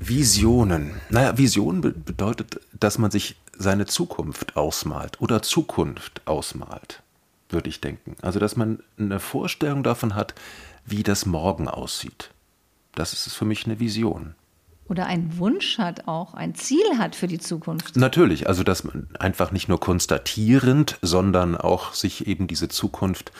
Visionen. 0.00 0.92
Naja, 1.08 1.38
Vision 1.38 1.80
be 1.80 1.92
bedeutet, 1.92 2.60
dass 2.78 2.98
man 2.98 3.10
sich 3.10 3.36
seine 3.56 3.86
Zukunft 3.86 4.56
ausmalt 4.56 5.20
oder 5.20 5.42
Zukunft 5.42 6.22
ausmalt, 6.24 7.02
würde 7.50 7.68
ich 7.68 7.80
denken. 7.80 8.16
Also, 8.22 8.38
dass 8.38 8.56
man 8.56 8.82
eine 8.98 9.20
Vorstellung 9.20 9.82
davon 9.82 10.14
hat, 10.14 10.34
wie 10.84 11.02
das 11.02 11.26
morgen 11.26 11.68
aussieht. 11.68 12.30
Das 12.94 13.12
ist 13.12 13.34
für 13.34 13.44
mich 13.44 13.66
eine 13.66 13.78
Vision. 13.78 14.34
Oder 14.88 15.06
einen 15.06 15.36
Wunsch 15.36 15.78
hat 15.78 16.08
auch, 16.08 16.32
ein 16.32 16.54
Ziel 16.54 16.96
hat 16.96 17.14
für 17.14 17.26
die 17.26 17.38
Zukunft. 17.38 17.96
Natürlich, 17.96 18.48
also 18.48 18.64
dass 18.64 18.84
man 18.84 19.08
einfach 19.18 19.52
nicht 19.52 19.68
nur 19.68 19.78
konstatierend, 19.78 20.98
sondern 21.02 21.56
auch 21.56 21.92
sich 21.92 22.26
eben 22.26 22.46
diese 22.46 22.68
Zukunft, 22.68 23.30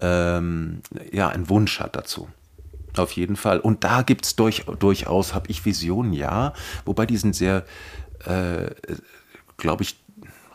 ähm, 0.00 0.80
ja, 1.12 1.28
einen 1.28 1.50
Wunsch 1.50 1.80
hat 1.80 1.94
dazu. 1.94 2.28
Auf 2.96 3.12
jeden 3.12 3.36
Fall. 3.36 3.60
Und 3.60 3.84
da 3.84 4.00
gibt 4.00 4.24
es 4.24 4.36
durch, 4.36 4.64
durchaus, 4.78 5.34
habe 5.34 5.50
ich 5.50 5.66
Visionen, 5.66 6.14
ja, 6.14 6.54
wobei 6.86 7.04
die 7.04 7.18
sind 7.18 7.36
sehr, 7.36 7.66
äh, 8.24 8.70
glaube 9.58 9.82
ich, 9.82 10.00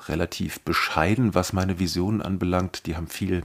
relativ 0.10 0.60
bescheiden, 0.62 1.36
was 1.36 1.54
meine 1.54 1.80
Visionen 1.80 2.22
anbelangt. 2.22 2.86
Die 2.86 2.96
haben 2.96 3.08
viel 3.08 3.44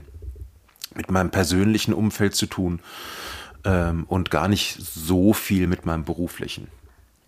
mit 0.95 1.11
meinem 1.11 1.31
persönlichen 1.31 1.93
Umfeld 1.93 2.35
zu 2.35 2.45
tun 2.45 2.81
ähm, 3.63 4.05
und 4.07 4.31
gar 4.31 4.47
nicht 4.47 4.77
so 4.79 5.33
viel 5.33 5.67
mit 5.67 5.85
meinem 5.85 6.05
beruflichen. 6.05 6.67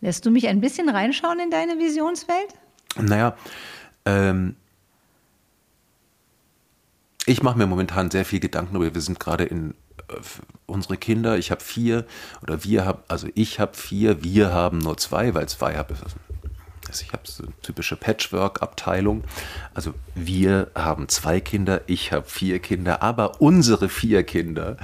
Lässt 0.02 0.26
du 0.26 0.32
mich 0.32 0.48
ein 0.48 0.62
bisschen 0.62 0.90
reinschauen 0.90 1.40
in 1.40 1.52
deine 1.52 1.78
Visionswelt? 1.78 2.56
Naja, 2.98 3.36
ähm, 4.06 4.56
ich 7.26 7.44
mache 7.44 7.58
mir 7.58 7.68
momentan 7.68 8.10
sehr 8.10 8.26
viel 8.26 8.40
Gedanken 8.40 8.74
darüber. 8.74 8.96
Wir 8.96 9.02
sind 9.02 9.20
gerade 9.20 9.44
in 9.44 9.76
äh, 10.10 10.16
unsere 10.66 10.98
Kinder. 10.98 11.38
Ich 11.38 11.52
habe 11.52 11.62
vier 11.62 12.06
oder 12.42 12.64
wir 12.64 12.86
haben, 12.86 13.00
also 13.08 13.28
ich 13.36 13.60
habe 13.60 13.78
vier, 13.78 14.24
wir 14.24 14.52
haben 14.52 14.80
nur 14.80 14.98
zwei, 14.98 15.34
weil 15.36 15.48
zwei 15.48 15.76
habe 15.78 15.96
also 16.92 17.06
ich 17.08 17.14
habe 17.14 17.24
so 17.24 17.44
eine 17.44 17.54
typische 17.62 17.96
Patchwork-Abteilung. 17.96 19.24
Also 19.74 19.94
wir 20.14 20.70
haben 20.76 21.08
zwei 21.08 21.40
Kinder, 21.40 21.82
ich 21.88 22.12
habe 22.12 22.28
vier 22.28 22.60
Kinder, 22.60 23.02
aber 23.02 23.40
unsere 23.40 23.88
vier 23.88 24.24
Kinder 24.24 24.76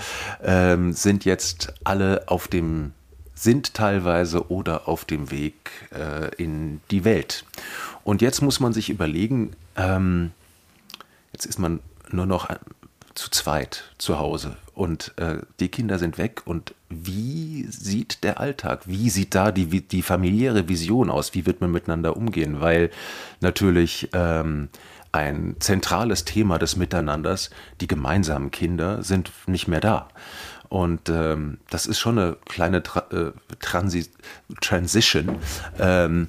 ähm, 0.42 0.94
sind 0.94 1.26
jetzt 1.26 1.74
alle 1.84 2.24
auf 2.28 2.48
dem 2.48 2.94
sind 3.36 3.74
teilweise 3.76 4.50
oder 4.50 4.88
auf 4.88 5.06
dem 5.06 5.30
Weg 5.30 5.70
äh, 5.92 6.34
in 6.42 6.82
die 6.90 7.04
Welt. 7.04 7.46
Und 8.04 8.22
jetzt 8.22 8.42
muss 8.42 8.60
man 8.60 8.74
sich 8.74 8.90
überlegen, 8.90 9.52
ähm, 9.76 10.32
jetzt 11.34 11.46
ist 11.46 11.60
man 11.60 11.82
nur 12.10 12.26
noch 12.26 12.50
zu 13.18 13.32
zweit 13.32 13.84
zu 13.98 14.20
Hause. 14.20 14.56
Und 14.74 15.14
äh, 15.18 15.38
die 15.60 15.70
Kinder 15.70 15.98
sind 15.98 16.18
weg. 16.18 16.44
Und 16.46 16.76
wie 16.90 17.66
sieht 17.70 18.24
der 18.24 18.40
Alltag, 18.40 18.84
wie 18.86 19.10
sieht 19.10 19.34
da 19.34 19.52
die, 19.52 19.82
die 19.82 20.02
familiäre 20.02 20.70
Vision 20.70 21.10
aus, 21.10 21.34
wie 21.34 21.46
wird 21.46 21.62
man 21.62 21.72
miteinander 21.72 22.16
umgehen, 22.16 22.62
weil 22.62 22.92
natürlich 23.42 24.10
ähm, 24.14 24.70
ein 25.12 25.56
zentrales 25.60 26.26
Thema 26.26 26.60
des 26.60 26.76
Miteinanders, 26.76 27.50
die 27.82 27.88
gemeinsamen 27.88 28.52
Kinder 28.52 29.02
sind 29.04 29.32
nicht 29.48 29.68
mehr 29.68 29.80
da. 29.80 30.10
Und 30.70 31.10
ähm, 31.10 31.60
das 31.70 31.86
ist 31.86 32.00
schon 32.00 32.20
eine 32.20 32.38
kleine 32.46 32.84
Tra 32.84 33.06
äh, 33.12 33.32
Transi 33.60 34.06
Transition. 34.62 35.38
Ähm, 35.80 36.28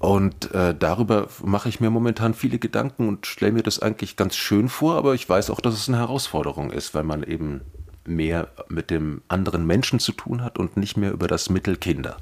und 0.00 0.52
äh, 0.54 0.74
darüber 0.74 1.28
mache 1.44 1.68
ich 1.68 1.78
mir 1.78 1.90
momentan 1.90 2.32
viele 2.32 2.58
Gedanken 2.58 3.06
und 3.06 3.26
stelle 3.26 3.52
mir 3.52 3.62
das 3.62 3.80
eigentlich 3.80 4.16
ganz 4.16 4.34
schön 4.34 4.70
vor, 4.70 4.96
aber 4.96 5.14
ich 5.14 5.28
weiß 5.28 5.50
auch, 5.50 5.60
dass 5.60 5.74
es 5.74 5.88
eine 5.88 5.98
Herausforderung 5.98 6.72
ist, 6.72 6.94
weil 6.94 7.04
man 7.04 7.22
eben 7.22 7.60
mehr 8.06 8.48
mit 8.70 8.90
dem 8.90 9.20
anderen 9.28 9.66
Menschen 9.66 10.00
zu 10.00 10.12
tun 10.12 10.42
hat 10.42 10.58
und 10.58 10.78
nicht 10.78 10.96
mehr 10.96 11.12
über 11.12 11.28
das 11.28 11.50
Mittel 11.50 11.76
Kinder. 11.76 12.16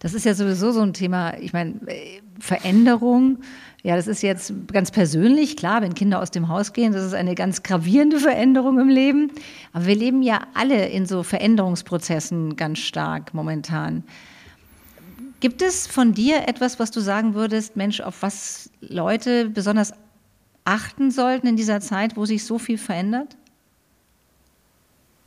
Das 0.00 0.12
ist 0.12 0.26
ja 0.26 0.34
sowieso 0.34 0.70
so 0.70 0.82
ein 0.82 0.92
Thema, 0.92 1.38
ich 1.38 1.54
meine, 1.54 1.80
Veränderung, 2.38 3.38
ja, 3.82 3.96
das 3.96 4.06
ist 4.06 4.22
jetzt 4.22 4.52
ganz 4.70 4.90
persönlich, 4.90 5.56
klar, 5.56 5.80
wenn 5.80 5.94
Kinder 5.94 6.20
aus 6.20 6.30
dem 6.30 6.48
Haus 6.48 6.74
gehen, 6.74 6.92
das 6.92 7.06
ist 7.06 7.14
eine 7.14 7.34
ganz 7.34 7.62
gravierende 7.62 8.18
Veränderung 8.18 8.78
im 8.78 8.90
Leben. 8.90 9.32
Aber 9.72 9.86
wir 9.86 9.96
leben 9.96 10.22
ja 10.22 10.42
alle 10.52 10.88
in 10.90 11.06
so 11.06 11.22
Veränderungsprozessen 11.22 12.56
ganz 12.56 12.80
stark 12.80 13.32
momentan. 13.32 14.04
Gibt 15.40 15.62
es 15.62 15.86
von 15.86 16.12
dir 16.12 16.46
etwas, 16.48 16.78
was 16.78 16.90
du 16.90 17.00
sagen 17.00 17.34
würdest, 17.34 17.74
Mensch, 17.74 18.00
auf 18.00 18.22
was 18.22 18.70
Leute 18.80 19.48
besonders 19.48 19.92
achten 20.64 21.10
sollten 21.10 21.46
in 21.46 21.56
dieser 21.56 21.80
Zeit, 21.80 22.16
wo 22.16 22.26
sich 22.26 22.44
so 22.44 22.58
viel 22.58 22.78
verändert? 22.78 23.36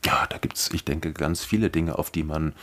Ja, 0.06 0.28
da 0.30 0.38
gibt 0.38 0.58
es, 0.58 0.70
ich 0.72 0.86
denke, 0.86 1.14
ganz 1.14 1.44
viele 1.44 1.70
Dinge, 1.70 1.98
auf 1.98 2.12
die 2.12 2.24
man 2.24 2.54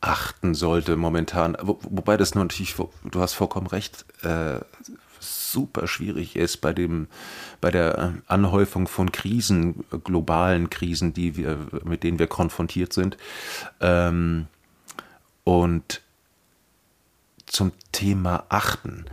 achten 0.00 0.54
sollte 0.54 0.96
momentan. 0.96 1.56
Wo, 1.60 1.78
wobei 1.82 2.16
das 2.16 2.34
natürlich, 2.34 2.74
du 2.76 3.20
hast 3.20 3.34
vollkommen 3.34 3.66
recht, 3.66 4.06
äh, 4.24 4.60
super 5.20 5.86
schwierig 5.86 6.36
ist 6.36 6.58
bei 6.58 6.72
dem, 6.72 7.08
bei 7.60 7.70
der 7.70 8.14
Anhäufung 8.26 8.88
von 8.88 9.12
Krisen, 9.12 9.84
globalen 10.04 10.70
Krisen, 10.70 11.12
die 11.12 11.36
wir, 11.36 11.58
mit 11.84 12.02
denen 12.02 12.18
wir 12.18 12.26
konfrontiert 12.26 12.92
sind. 12.92 13.16
Ähm, 13.80 14.46
und 15.44 16.00
zum 17.52 17.72
Thema 17.92 18.44
achten. 18.48 19.04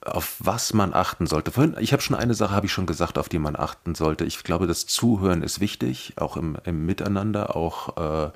Auf 0.00 0.36
was 0.38 0.72
man 0.72 0.94
achten 0.94 1.26
sollte. 1.26 1.50
Vorhin, 1.50 1.76
ich 1.80 1.92
habe 1.92 2.02
schon 2.02 2.16
eine 2.16 2.34
Sache, 2.34 2.54
habe 2.54 2.66
ich 2.66 2.72
schon 2.72 2.86
gesagt, 2.86 3.18
auf 3.18 3.28
die 3.28 3.38
man 3.38 3.56
achten 3.56 3.94
sollte. 3.94 4.24
Ich 4.24 4.42
glaube, 4.42 4.66
das 4.66 4.86
Zuhören 4.86 5.42
ist 5.42 5.60
wichtig, 5.60 6.14
auch 6.16 6.36
im, 6.36 6.56
im 6.64 6.86
Miteinander, 6.86 7.56
auch 7.56 7.96
äh, 7.96 8.30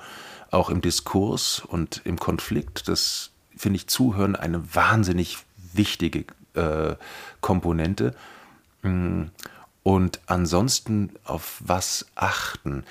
auch 0.53 0.71
im 0.71 0.81
Diskurs 0.83 1.61
und 1.61 2.03
im 2.05 2.19
Konflikt. 2.19 2.87
Das 2.89 3.31
finde 3.57 3.77
ich 3.77 3.89
Zuhören 3.89 4.37
eine 4.37 4.75
wahnsinnig 4.75 5.39
wichtige 5.73 6.27
äh, 6.55 6.95
Komponente. 7.41 8.15
Mm, 8.83 9.25
und 9.83 10.21
ansonsten 10.27 11.11
auf 11.25 11.57
was 11.61 12.07
achten? 12.15 12.85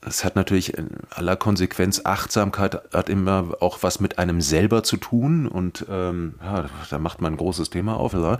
Es 0.00 0.24
hat 0.24 0.36
natürlich 0.36 0.74
in 0.74 0.90
aller 1.10 1.36
Konsequenz, 1.36 2.02
Achtsamkeit 2.04 2.80
hat 2.92 3.08
immer 3.08 3.56
auch 3.60 3.82
was 3.82 3.98
mit 3.98 4.18
einem 4.18 4.40
selber 4.40 4.84
zu 4.84 4.96
tun 4.96 5.48
und 5.48 5.86
ähm, 5.90 6.34
ja, 6.42 6.66
da 6.88 6.98
macht 6.98 7.20
man 7.20 7.34
ein 7.34 7.36
großes 7.36 7.70
Thema 7.70 7.96
auf. 7.96 8.14
Oder? 8.14 8.38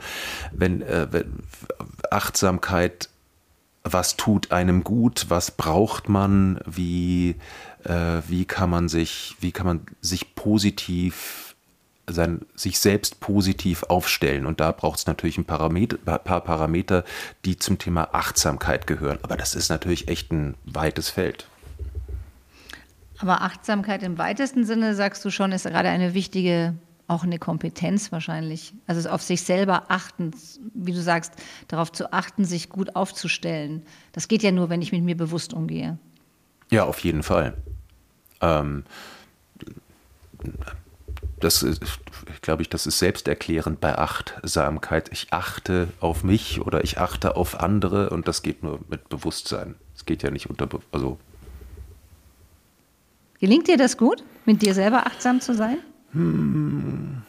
Wenn, 0.53 0.83
äh, 0.83 1.09
wenn 1.11 1.43
Achtsamkeit 2.11 3.09
was 3.85 4.17
tut 4.17 4.53
einem 4.53 4.85
gut, 4.85 5.27
was 5.29 5.51
braucht 5.51 6.09
man, 6.09 6.61
wie, 6.67 7.37
äh, 7.85 8.23
wie 8.27 8.45
kann 8.45 8.71
man 8.71 8.89
sich, 8.89 9.37
wie 9.41 9.53
kann 9.53 9.67
man 9.67 9.81
sich 10.01 10.35
positiv, 10.35 11.48
sein, 12.09 12.41
sich 12.55 12.79
selbst 12.79 13.21
positiv 13.21 13.85
aufstellen. 13.85 14.47
Und 14.47 14.61
da 14.61 14.73
braucht 14.73 14.99
es 14.99 15.07
natürlich 15.07 15.39
ein 15.39 15.45
Parameter, 15.45 15.97
paar 15.97 16.41
Parameter, 16.41 17.05
die 17.45 17.57
zum 17.57 17.79
Thema 17.79 18.09
Achtsamkeit 18.13 18.87
gehören. 18.87 19.19
Aber 19.23 19.37
das 19.37 19.55
ist 19.55 19.69
natürlich 19.69 20.09
echt 20.09 20.33
ein 20.33 20.55
weites 20.65 21.11
Feld. 21.11 21.47
Aber 23.19 23.43
Achtsamkeit 23.43 24.03
im 24.03 24.19
weitesten 24.19 24.65
Sinne, 24.65 24.95
sagst 24.95 25.25
du 25.25 25.31
schon, 25.31 25.53
ist 25.53 25.65
gerade 25.65 25.89
eine 25.89 26.15
wichtige 26.15 26.75
auch 27.09 27.25
eine 27.25 27.39
Kompetenz 27.39 28.13
wahrscheinlich. 28.13 28.75
Also 28.87 29.09
auf 29.09 29.23
sich 29.23 29.43
selber 29.43 29.85
achten, 29.89 30.33
wie 30.75 30.93
du 30.93 31.01
sagst, 31.01 31.33
darauf 31.67 31.91
zu 31.91 32.13
achten, 32.13 32.45
sich 32.45 32.69
gut 32.69 32.95
aufzustellen. 32.95 33.83
Das 34.13 34.29
geht 34.29 34.43
ja 34.43 34.53
nur, 34.53 34.69
wenn 34.69 34.83
ich 34.83 34.93
mit 34.93 35.03
mir 35.03 35.17
bewusst 35.17 35.55
umgehe. 35.55 35.99
Ja, 36.71 36.85
auf 36.85 36.99
jeden 37.01 37.23
Fall. 37.23 37.55
Ähm, 38.43 38.85
das 41.41 41.63
ist, 41.63 41.83
glaube 42.43 42.63
ich, 42.63 42.69
das 42.69 42.87
ist 42.87 42.99
selbsterklärend 42.99 43.81
bei 43.81 43.97
Achtsamkeit. 43.97 45.11
Ich 45.13 45.33
achte 45.33 45.89
auf 46.01 46.25
mich 46.25 46.61
oder 46.61 46.85
ich 46.85 46.99
achte 46.99 47.37
auf 47.37 47.61
andere 47.61 48.11
und 48.11 48.29
das 48.29 48.43
geht 48.43 48.63
nur 48.63 48.81
mit 48.89 49.09
Bewusstsein. 49.09 49.75
Es 49.95 50.05
geht 50.07 50.23
ja 50.23 50.31
nicht 50.31 50.49
unter, 50.51 50.69
also. 50.93 51.19
Gelingt 53.41 53.69
dir 53.69 53.77
das 53.77 53.97
gut, 53.97 54.23
mit 54.45 54.63
dir 54.63 54.75
selber 54.75 55.07
achtsam 55.07 55.41
zu 55.41 55.55
sein? 55.55 55.79
Hm. 56.13 57.23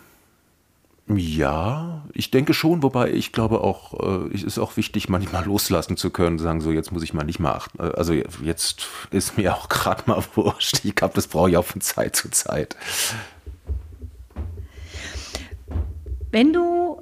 Ja, 1.12 2.04
ich 2.14 2.30
denke 2.30 2.54
schon, 2.54 2.84
wobei 2.84 3.12
ich 3.12 3.32
glaube 3.32 3.62
auch, 3.62 4.00
äh, 4.00 4.34
es 4.34 4.44
ist 4.44 4.60
auch 4.60 4.78
wichtig, 4.78 5.10
manchmal 5.10 5.44
loslassen 5.44 5.98
zu 5.98 6.12
können, 6.12 6.38
sagen 6.38 6.62
so, 6.62 6.72
jetzt 6.72 6.92
muss 6.92 7.02
ich 7.02 7.16
mal 7.16 7.24
nicht 7.24 7.40
mehr 7.40 7.56
achten. 7.56 7.80
Äh, 7.80 7.94
also 7.96 8.14
jetzt 8.14 8.86
ist 9.10 9.36
mir 9.36 9.56
auch 9.56 9.70
gerade 9.70 10.04
mal 10.06 10.24
wurscht. 10.36 10.86
Ich 10.86 10.94
glaube, 10.94 11.16
das 11.16 11.28
brauche 11.28 11.50
ich 11.50 11.58
auch 11.58 11.66
von 11.66 11.82
Zeit 11.82 12.16
zu 12.16 12.30
Zeit. 12.30 12.76
Wenn 16.32 16.54
du 16.54 17.02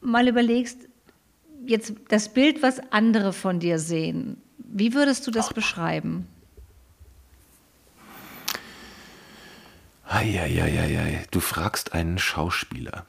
mal 0.00 0.28
überlegst, 0.28 0.88
jetzt 1.66 1.94
das 2.08 2.32
Bild, 2.32 2.62
was 2.62 2.80
andere 2.90 3.32
von 3.32 3.60
dir 3.60 3.78
sehen, 3.78 4.36
wie 4.58 4.94
würdest 4.94 5.26
du 5.26 5.30
das 5.30 5.48
Ach. 5.48 5.52
beschreiben? 5.52 6.26
Eieieiei, 10.08 11.24
du 11.30 11.40
fragst 11.40 11.92
einen 11.92 12.18
Schauspieler. 12.18 13.06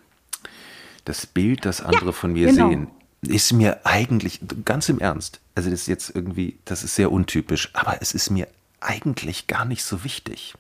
Das 1.06 1.26
Bild, 1.28 1.66
das 1.66 1.82
andere 1.82 2.08
ja, 2.08 2.12
von 2.12 2.34
mir 2.34 2.48
genau. 2.48 2.70
sehen, 2.70 2.88
ist 3.22 3.54
mir 3.54 3.86
eigentlich, 3.86 4.42
ganz 4.66 4.90
im 4.90 5.00
Ernst, 5.00 5.40
also 5.56 5.70
das 5.70 5.82
ist 5.82 5.88
jetzt 5.88 6.16
irgendwie, 6.16 6.58
das 6.66 6.84
ist 6.84 6.96
sehr 6.96 7.12
untypisch, 7.12 7.70
aber 7.74 8.02
es 8.02 8.14
ist 8.14 8.30
mir 8.30 8.48
eigentlich 8.80 9.48
gar 9.48 9.66
nicht 9.66 9.84
so 9.84 10.04
wichtig. 10.04 10.56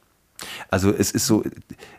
Also 0.69 0.93
es 0.93 1.11
ist 1.11 1.25
so, 1.25 1.43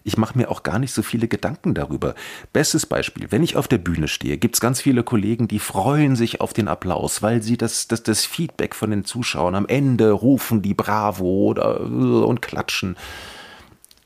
ich 0.05 0.17
mache 0.17 0.39
mir 0.39 0.51
auch 0.51 0.63
gar 0.63 0.79
nicht 0.79 0.93
so 0.93 1.03
viele 1.03 1.29
Gedanken 1.29 1.75
darüber. 1.75 2.15
Bestes 2.53 2.87
Beispiel, 2.87 3.31
wenn 3.31 3.43
ich 3.43 3.57
auf 3.57 3.69
der 3.69 3.79
Bühne 3.79 4.09
stehe, 4.09 4.39
gibt 4.39 4.55
es 4.55 4.61
ganz 4.61 4.81
viele 4.81 5.03
Kollegen, 5.03 5.49
die 5.49 5.59
freuen 5.59 6.17
sich 6.17 6.41
auf 6.41 6.53
den 6.53 6.69
Applaus, 6.69 7.23
weil 7.23 7.43
sie 7.43 7.57
das, 7.57 7.89
das, 7.89 8.03
das 8.03 8.25
Feedback 8.25 8.75
von 8.75 8.91
den 8.91 9.05
Zuschauern 9.05 9.55
am 9.55 9.67
Ende 9.67 10.11
rufen, 10.11 10.63
die 10.63 10.75
Bravo 10.75 11.49
oder, 11.49 11.81
und 11.81 12.43
klatschen. 12.43 12.97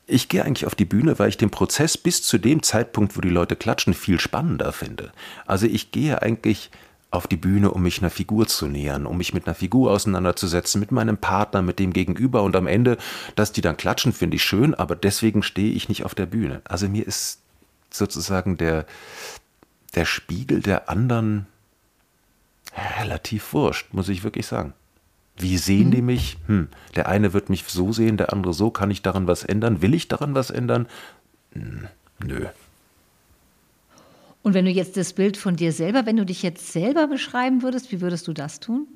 Ich 0.05 0.29
gehe 0.29 0.43
eigentlich 0.43 0.65
auf 0.65 0.75
die 0.75 0.85
Bühne, 0.85 1.17
weil 1.17 1.29
ich 1.29 1.37
den 1.37 1.49
Prozess 1.49 1.97
bis 1.97 2.23
zu 2.23 2.37
dem 2.37 2.61
Zeitpunkt, 2.61 3.15
wo 3.15 3.21
die 3.21 3.29
Leute 3.29 3.55
klatschen, 3.55 3.93
viel 3.93 4.19
spannender 4.19 4.73
finde. 4.73 5.11
Also 5.45 5.65
ich 5.65 5.91
gehe 5.91 6.21
eigentlich 6.21 6.71
auf 7.13 7.27
die 7.27 7.37
Bühne, 7.37 7.71
um 7.71 7.83
mich 7.83 7.99
einer 7.99 8.09
Figur 8.09 8.47
zu 8.47 8.67
nähern, 8.67 9.05
um 9.05 9.17
mich 9.17 9.33
mit 9.33 9.45
einer 9.45 9.55
Figur 9.55 9.91
auseinanderzusetzen, 9.91 10.79
mit 10.79 10.91
meinem 10.91 11.17
Partner, 11.17 11.61
mit 11.61 11.79
dem 11.79 11.93
Gegenüber 11.93 12.43
und 12.43 12.55
am 12.55 12.67
Ende, 12.67 12.97
dass 13.35 13.51
die 13.51 13.61
dann 13.61 13.77
klatschen, 13.77 14.13
finde 14.13 14.35
ich 14.35 14.43
schön, 14.43 14.73
aber 14.73 14.95
deswegen 14.95 15.43
stehe 15.43 15.73
ich 15.73 15.89
nicht 15.89 16.05
auf 16.05 16.15
der 16.15 16.25
Bühne. 16.25 16.61
Also 16.65 16.89
mir 16.89 17.05
ist 17.05 17.41
sozusagen 17.91 18.57
der, 18.57 18.85
der 19.95 20.05
Spiegel 20.05 20.61
der 20.61 20.89
anderen 20.89 21.45
relativ 22.99 23.53
wurscht, 23.53 23.93
muss 23.93 24.09
ich 24.09 24.23
wirklich 24.23 24.47
sagen. 24.47 24.73
Wie 25.37 25.57
sehen 25.57 25.91
die 25.91 26.01
mhm. 26.01 26.07
mich? 26.07 26.37
Hm, 26.47 26.67
der 26.95 27.09
eine 27.09 27.33
wird 27.33 27.49
mich 27.49 27.63
so 27.67 27.91
sehen, 27.91 28.17
der 28.17 28.33
andere 28.33 28.53
so. 28.53 28.69
Kann 28.71 28.91
ich 28.91 29.01
daran 29.01 29.27
was 29.27 29.43
ändern? 29.43 29.81
Will 29.81 29.93
ich 29.93 30.07
daran 30.07 30.35
was 30.35 30.49
ändern? 30.49 30.87
Hm, 31.53 31.87
nö. 32.23 32.47
Und 34.43 34.53
wenn 34.53 34.65
du 34.65 34.71
jetzt 34.71 34.97
das 34.97 35.13
Bild 35.13 35.37
von 35.37 35.55
dir 35.55 35.71
selber, 35.71 36.05
wenn 36.05 36.17
du 36.17 36.25
dich 36.25 36.43
jetzt 36.43 36.71
selber 36.71 37.07
beschreiben 37.07 37.63
würdest, 37.63 37.91
wie 37.91 38.01
würdest 38.01 38.27
du 38.27 38.33
das 38.33 38.59
tun? 38.59 38.87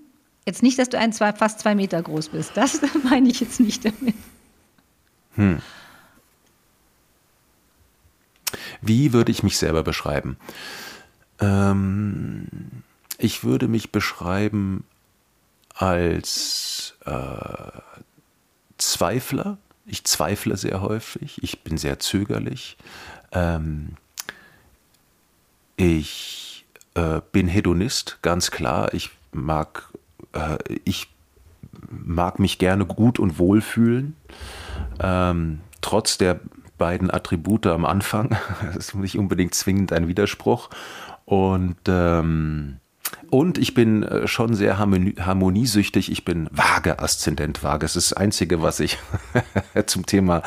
Jetzt 0.45 0.61
nicht, 0.61 0.77
dass 0.77 0.89
du 0.89 0.97
ein, 0.97 1.13
zwei, 1.13 1.33
fast 1.33 1.61
zwei 1.61 1.73
Meter 1.73 2.01
groß 2.01 2.29
bist. 2.29 2.51
Das 2.55 2.81
meine 3.03 3.29
ich 3.29 3.39
jetzt 3.39 3.59
nicht 3.59 3.85
damit. 3.85 4.15
Hm. 5.35 5.59
Wie 8.81 9.13
würde 9.13 9.31
ich 9.31 9.41
mich 9.41 9.57
selber 9.57 9.83
beschreiben? 9.83 10.37
Ähm, 11.39 12.47
ich 13.17 13.43
würde 13.43 13.67
mich 13.67 13.91
beschreiben 13.91 14.83
als 15.73 16.95
äh, 17.05 17.79
Zweifler. 18.77 19.57
Ich 19.85 20.03
zweifle 20.03 20.57
sehr 20.57 20.81
häufig. 20.81 21.41
Ich 21.41 21.61
bin 21.61 21.77
sehr 21.77 21.99
zögerlich. 21.99 22.77
Ähm, 23.31 23.95
ich 25.77 26.65
äh, 26.95 27.21
bin 27.31 27.47
Hedonist, 27.47 28.19
ganz 28.21 28.51
klar. 28.51 28.93
Ich 28.93 29.11
mag, 29.31 29.93
äh, 30.33 30.57
ich 30.83 31.07
mag 31.89 32.39
mich 32.39 32.57
gerne 32.57 32.85
gut 32.85 33.19
und 33.19 33.39
wohl 33.39 33.61
fühlen. 33.61 34.15
Ähm, 34.99 35.61
trotz 35.81 36.17
der 36.17 36.39
beiden 36.77 37.09
Attribute 37.11 37.67
am 37.67 37.85
Anfang. 37.85 38.35
Das 38.61 38.75
ist 38.75 38.95
nicht 38.95 39.17
unbedingt 39.17 39.53
zwingend 39.53 39.93
ein 39.93 40.07
Widerspruch. 40.07 40.69
Und 41.25 41.77
ähm, 41.87 42.79
und 43.29 43.57
ich 43.57 43.73
bin 43.73 44.03
äh, 44.03 44.27
schon 44.27 44.53
sehr 44.53 44.77
harmoniesüchtig. 44.77 46.11
Ich 46.11 46.23
bin 46.23 46.49
vage, 46.51 46.99
Aszendent 46.99 47.63
vage. 47.63 47.85
Es 47.85 47.95
ist 47.95 48.11
das 48.11 48.17
Einzige, 48.17 48.61
was 48.61 48.79
ich 48.79 48.97
zum 49.85 50.05
Thema 50.05 50.43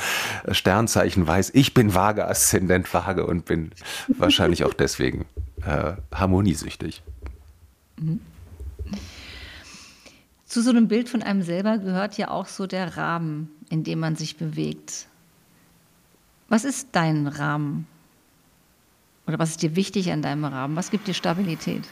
Sternzeichen 0.50 1.26
weiß. 1.26 1.50
Ich 1.54 1.74
bin 1.74 1.94
vage, 1.94 2.26
Aszendent 2.26 2.92
vage 2.92 3.26
und 3.26 3.44
bin 3.44 3.70
wahrscheinlich 4.08 4.64
auch 4.64 4.74
deswegen 4.74 5.26
äh, 5.64 5.92
harmoniesüchtig. 6.12 7.02
Zu 10.46 10.62
so 10.62 10.70
einem 10.70 10.88
Bild 10.88 11.08
von 11.08 11.22
einem 11.22 11.42
selber 11.42 11.78
gehört 11.78 12.16
ja 12.16 12.30
auch 12.30 12.46
so 12.46 12.66
der 12.66 12.96
Rahmen, 12.96 13.50
in 13.68 13.84
dem 13.84 14.00
man 14.00 14.16
sich 14.16 14.36
bewegt. 14.36 15.06
Was 16.48 16.64
ist 16.64 16.88
dein 16.92 17.26
Rahmen? 17.26 17.86
Oder 19.26 19.38
was 19.38 19.50
ist 19.50 19.62
dir 19.62 19.76
wichtig 19.76 20.10
an 20.10 20.22
deinem 20.22 20.44
Rahmen? 20.44 20.76
Was 20.76 20.90
gibt 20.90 21.06
dir 21.06 21.14
Stabilität? 21.14 21.84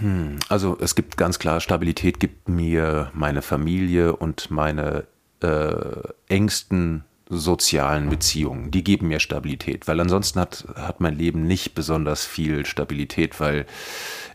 Hm, 0.00 0.38
also 0.48 0.76
es 0.80 0.94
gibt 0.94 1.16
ganz 1.16 1.38
klar, 1.38 1.60
Stabilität 1.60 2.20
gibt 2.20 2.48
mir 2.48 3.10
meine 3.14 3.42
Familie 3.42 4.16
und 4.16 4.50
meine 4.50 5.06
äh, 5.42 6.08
engsten 6.28 7.04
sozialen 7.28 8.10
Beziehungen. 8.10 8.72
Die 8.72 8.82
geben 8.82 9.08
mir 9.08 9.20
Stabilität, 9.20 9.86
weil 9.86 10.00
ansonsten 10.00 10.40
hat, 10.40 10.66
hat 10.74 11.00
mein 11.00 11.16
Leben 11.16 11.46
nicht 11.46 11.74
besonders 11.74 12.24
viel 12.24 12.66
Stabilität, 12.66 13.38
weil 13.38 13.66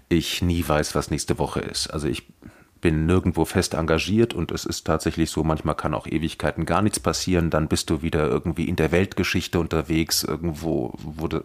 ich 0.08 0.42
nie 0.42 0.66
weiß, 0.66 0.96
was 0.96 1.12
nächste 1.12 1.38
Woche 1.38 1.60
ist. 1.60 1.88
Also 1.88 2.08
ich 2.08 2.24
bin 2.86 3.08
nirgendwo 3.08 3.46
fest 3.46 3.74
engagiert 3.74 4.36
und 4.36 4.52
es 4.52 4.64
ist 4.64 4.86
tatsächlich 4.86 5.32
so, 5.32 5.44
manchmal 5.44 5.74
kann 5.74 5.96
auch 5.96 6.06
Ewigkeiten 6.06 6.68
gar 6.68 6.84
nichts 6.84 7.00
passieren, 7.00 7.50
dann 7.50 7.68
bist 7.68 7.90
du 7.90 8.04
wieder 8.04 8.28
irgendwie 8.28 8.70
in 8.70 8.76
der 8.76 8.92
Weltgeschichte 8.92 9.60
unterwegs, 9.60 10.22
irgendwo, 10.22 10.94
wo 11.00 11.28
du, 11.28 11.44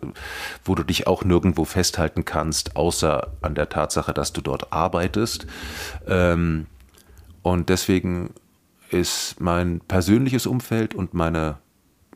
wo 0.67 0.75
du 0.75 0.83
dich 0.83 1.07
auch 1.07 1.25
nirgendwo 1.25 1.65
festhalten 1.65 2.27
kannst, 2.27 2.77
außer 2.77 3.33
an 3.41 3.55
der 3.55 3.71
Tatsache, 3.71 4.13
dass 4.13 4.35
du 4.35 4.43
dort 4.43 4.71
arbeitest. 4.71 5.47
Ähm, 6.07 6.67
und 7.41 7.71
deswegen 7.71 8.35
ist 8.91 9.41
mein 9.41 9.81
persönliches 9.81 10.45
Umfeld 10.45 10.95
und 10.95 11.15
meine, 11.15 11.57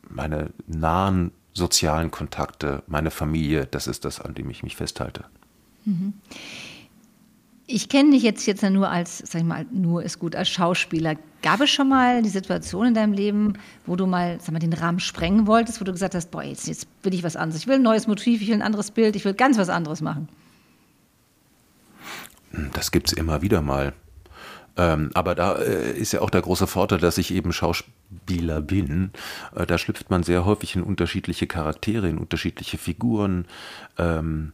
meine 0.06 0.50
nahen 0.66 1.30
sozialen 1.54 2.10
Kontakte, 2.10 2.82
meine 2.88 3.10
Familie, 3.10 3.64
das 3.70 3.86
ist 3.86 4.04
das, 4.04 4.20
an 4.20 4.34
dem 4.34 4.50
ich 4.50 4.62
mich 4.62 4.76
festhalte. 4.76 5.24
Mhm. 5.86 6.12
Ich 7.66 7.88
kenne 7.88 8.10
dich 8.10 8.22
jetzt, 8.22 8.44
jetzt 8.46 8.62
nur 8.62 8.90
als, 8.90 9.18
sag 9.18 9.40
ich 9.40 9.46
mal, 9.46 9.64
nur 9.72 10.02
ist 10.02 10.18
gut, 10.18 10.36
als 10.36 10.50
Schauspieler. 10.50 11.16
Gab 11.40 11.60
es 11.60 11.70
schon 11.70 11.88
mal 11.88 12.22
die 12.22 12.28
Situation 12.28 12.86
in 12.88 12.94
deinem 12.94 13.14
Leben, 13.14 13.54
wo 13.86 13.96
du 13.96 14.06
mal, 14.06 14.38
sag 14.40 14.52
mal, 14.52 14.58
den 14.58 14.72
Rahmen 14.74 15.00
sprengen 15.00 15.46
wolltest, 15.46 15.80
wo 15.80 15.84
du 15.84 15.92
gesagt 15.92 16.14
hast, 16.14 16.30
boah, 16.30 16.42
jetzt, 16.42 16.68
jetzt 16.68 16.86
will 17.02 17.14
ich 17.14 17.22
was 17.22 17.36
anderes. 17.36 17.62
Ich 17.62 17.66
will 17.66 17.76
ein 17.76 17.82
neues 17.82 18.06
Motiv, 18.06 18.42
ich 18.42 18.48
will 18.48 18.54
ein 18.54 18.62
anderes 18.62 18.90
Bild, 18.90 19.16
ich 19.16 19.24
will 19.24 19.34
ganz 19.34 19.56
was 19.56 19.70
anderes 19.70 20.02
machen. 20.02 20.28
Das 22.72 22.90
gibt 22.90 23.08
es 23.08 23.12
immer 23.14 23.40
wieder 23.40 23.62
mal. 23.62 23.94
Ähm, 24.76 25.10
aber 25.14 25.34
da 25.34 25.56
äh, 25.56 25.92
ist 25.96 26.12
ja 26.12 26.20
auch 26.20 26.30
der 26.30 26.42
große 26.42 26.66
Vorteil, 26.66 26.98
dass 26.98 27.16
ich 27.16 27.32
eben 27.32 27.52
Schauspieler 27.52 28.60
bin. 28.60 29.10
Äh, 29.54 29.66
da 29.66 29.78
schlüpft 29.78 30.10
man 30.10 30.22
sehr 30.22 30.44
häufig 30.44 30.76
in 30.76 30.82
unterschiedliche 30.82 31.46
Charaktere, 31.46 32.08
in 32.08 32.18
unterschiedliche 32.18 32.76
Figuren. 32.76 33.46
Ähm, 33.98 34.52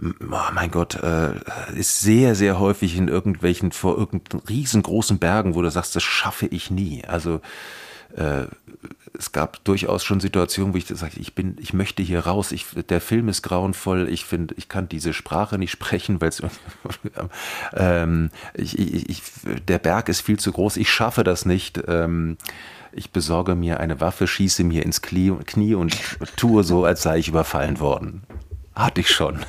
oh 0.00 0.52
mein 0.54 0.70
Gott, 0.70 0.96
äh, 1.02 1.32
ist 1.76 2.00
sehr, 2.00 2.34
sehr 2.34 2.58
häufig 2.58 2.96
in 2.96 3.08
irgendwelchen, 3.08 3.72
vor 3.72 3.96
irgendeinen 3.98 4.42
riesengroßen 4.48 5.18
Bergen, 5.18 5.54
wo 5.54 5.62
du 5.62 5.70
sagst, 5.70 5.96
das 5.96 6.02
schaffe 6.02 6.46
ich 6.46 6.70
nie. 6.70 7.04
Also 7.04 7.40
äh, 8.14 8.46
es 9.18 9.32
gab 9.32 9.64
durchaus 9.64 10.04
schon 10.04 10.20
Situationen, 10.20 10.72
wo 10.72 10.78
ich 10.78 10.86
sage, 10.86 11.18
ich 11.18 11.34
bin, 11.34 11.56
ich 11.58 11.72
möchte 11.72 12.02
hier 12.02 12.20
raus. 12.20 12.52
Ich, 12.52 12.66
der 12.88 13.00
Film 13.00 13.28
ist 13.28 13.42
grauenvoll. 13.42 14.08
Ich 14.08 14.24
finde, 14.24 14.54
ich 14.56 14.68
kann 14.68 14.88
diese 14.88 15.12
Sprache 15.12 15.58
nicht 15.58 15.72
sprechen, 15.72 16.20
weil 16.20 16.28
es 16.28 16.42
ähm, 17.74 18.30
ich, 18.54 18.78
ich, 18.78 19.22
der 19.66 19.78
Berg 19.78 20.08
ist 20.08 20.20
viel 20.20 20.38
zu 20.38 20.52
groß. 20.52 20.76
Ich 20.76 20.90
schaffe 20.90 21.24
das 21.24 21.44
nicht. 21.44 21.82
Ähm, 21.88 22.38
ich 22.92 23.10
besorge 23.10 23.54
mir 23.54 23.80
eine 23.80 24.00
Waffe, 24.00 24.26
schieße 24.26 24.64
mir 24.64 24.84
ins 24.84 25.02
Knie 25.02 25.30
und 25.74 25.96
tue 26.36 26.64
so, 26.64 26.84
als 26.84 27.02
sei 27.02 27.18
ich 27.18 27.28
überfallen 27.28 27.80
worden. 27.80 28.22
Hatte 28.74 29.00
ich 29.00 29.10
schon. 29.10 29.40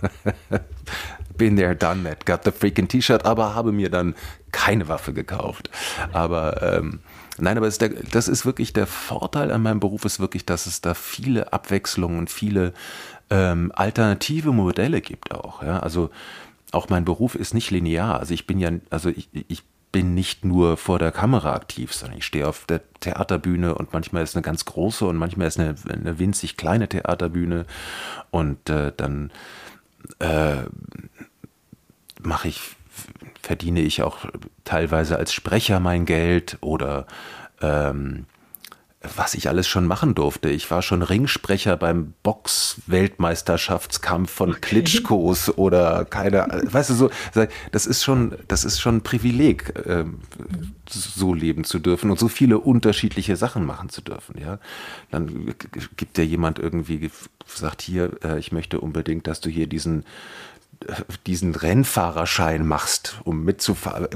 Been 1.36 1.56
there, 1.56 1.76
done 1.76 2.04
that, 2.04 2.24
got 2.24 2.44
the 2.44 2.50
freaking 2.50 2.88
T-Shirt, 2.88 3.26
aber 3.26 3.54
habe 3.54 3.72
mir 3.72 3.90
dann 3.90 4.14
keine 4.52 4.88
Waffe 4.88 5.12
gekauft. 5.12 5.70
Aber 6.12 6.62
ähm, 6.62 7.00
nein, 7.36 7.58
aber 7.58 7.68
der, 7.68 7.90
das 8.10 8.28
ist 8.28 8.46
wirklich 8.46 8.72
der 8.72 8.86
Vorteil 8.86 9.50
an 9.50 9.62
meinem 9.62 9.80
Beruf, 9.80 10.04
ist 10.06 10.18
wirklich, 10.18 10.46
dass 10.46 10.66
es 10.66 10.80
da 10.80 10.94
viele 10.94 11.52
Abwechslungen 11.52 12.18
und 12.18 12.30
viele 12.30 12.72
ähm, 13.28 13.70
alternative 13.74 14.52
Modelle 14.52 15.02
gibt 15.02 15.34
auch. 15.34 15.62
Ja? 15.62 15.80
Also 15.80 16.10
auch 16.72 16.88
mein 16.88 17.04
Beruf 17.04 17.34
ist 17.34 17.54
nicht 17.54 17.70
linear. 17.70 18.18
Also 18.18 18.32
ich 18.32 18.46
bin 18.46 18.58
ja, 18.58 18.70
also 18.90 19.10
ich, 19.10 19.28
ich 19.48 19.62
bin 19.92 20.14
nicht 20.14 20.44
nur 20.44 20.76
vor 20.76 20.98
der 20.98 21.12
Kamera 21.12 21.54
aktiv, 21.54 21.94
sondern 21.94 22.18
ich 22.18 22.26
stehe 22.26 22.46
auf 22.46 22.66
der 22.66 22.80
Theaterbühne 23.00 23.74
und 23.74 23.92
manchmal 23.92 24.22
ist 24.22 24.36
eine 24.36 24.42
ganz 24.42 24.64
große 24.64 25.06
und 25.06 25.16
manchmal 25.16 25.48
ist 25.48 25.58
eine, 25.58 25.74
eine 25.88 26.18
winzig 26.18 26.56
kleine 26.56 26.88
Theaterbühne 26.88 27.66
und 28.30 28.68
äh, 28.68 28.92
dann 28.94 29.30
äh, 30.18 30.64
mache 32.20 32.48
ich, 32.48 32.60
verdiene 33.40 33.80
ich 33.80 34.02
auch 34.02 34.18
teilweise 34.64 35.16
als 35.16 35.32
Sprecher 35.32 35.80
mein 35.80 36.04
Geld 36.04 36.58
oder 36.60 37.06
ähm, 37.60 38.26
was 39.00 39.34
ich 39.34 39.48
alles 39.48 39.66
schon 39.68 39.86
machen 39.86 40.14
durfte. 40.14 40.48
Ich 40.48 40.70
war 40.70 40.80
schon 40.82 41.02
Ringsprecher 41.02 41.76
beim 41.76 42.14
Box-Weltmeisterschaftskampf 42.22 44.30
von 44.30 44.50
okay. 44.50 44.60
Klitschkos 44.62 45.56
oder 45.56 46.04
keine, 46.04 46.62
weißt 46.64 46.90
du 46.90 46.94
so, 46.94 47.10
das 47.72 47.86
ist 47.86 48.02
schon, 48.02 48.36
das 48.48 48.64
ist 48.64 48.80
schon 48.80 48.96
ein 48.96 49.02
Privileg, 49.02 49.72
äh, 49.86 50.04
so 50.88 51.32
leben 51.34 51.64
zu 51.64 51.78
dürfen 51.78 52.10
und 52.10 52.18
so 52.18 52.28
viele 52.28 52.58
unterschiedliche 52.58 53.36
Sachen 53.36 53.66
machen 53.66 53.90
zu 53.90 54.00
dürfen. 54.00 54.40
Ja, 54.40 54.58
dann 55.10 55.54
gibt 55.96 56.16
dir 56.16 56.24
jemand 56.24 56.58
irgendwie 56.58 57.10
sagt 57.46 57.82
hier, 57.82 58.18
äh, 58.24 58.38
ich 58.38 58.52
möchte 58.52 58.80
unbedingt, 58.80 59.26
dass 59.26 59.40
du 59.40 59.50
hier 59.50 59.66
diesen 59.66 60.04
diesen 61.26 61.54
Rennfahrerschein 61.54 62.66
machst, 62.66 63.20
um 63.24 63.44
mitzufahren. 63.44 64.08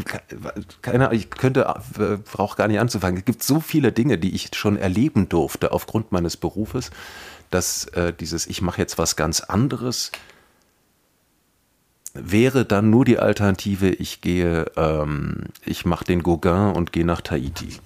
Keine, 0.83 1.13
ich 1.15 1.31
könnte, 1.31 1.75
äh, 1.99 2.19
brauche 2.19 2.57
gar 2.57 2.69
nicht 2.69 2.81
anzufangen. 2.81 3.19
Es 3.19 3.25
gibt 3.25 3.43
so 3.43 3.61
viele 3.61 3.93
Dinge, 3.93 4.19
die 4.19 4.35
ich 4.35 4.51
schon 4.55 4.77
erleben 4.77 5.29
durfte 5.29 5.73
aufgrund 5.73 6.13
meines 6.13 6.37
Berufes, 6.37 6.91
dass 7.51 7.87
äh, 7.89 8.13
dieses, 8.13 8.47
ich 8.47 8.63
mache 8.63 8.81
jetzt 8.81 8.99
was 8.99 9.17
ganz 9.17 9.41
anderes, 9.41 10.13
wäre 12.15 12.65
dann 12.65 12.91
nur 12.91 13.05
die 13.05 13.19
Alternative, 13.19 13.89
ich 13.89 14.21
gehe, 14.21 14.67
ähm, 14.77 15.45
ich 15.65 15.85
mache 15.85 16.05
den 16.05 16.23
Gauguin 16.23 16.73
und 16.75 16.93
gehe 16.93 17.05
nach 17.05 17.21
Tahiti. 17.21 17.77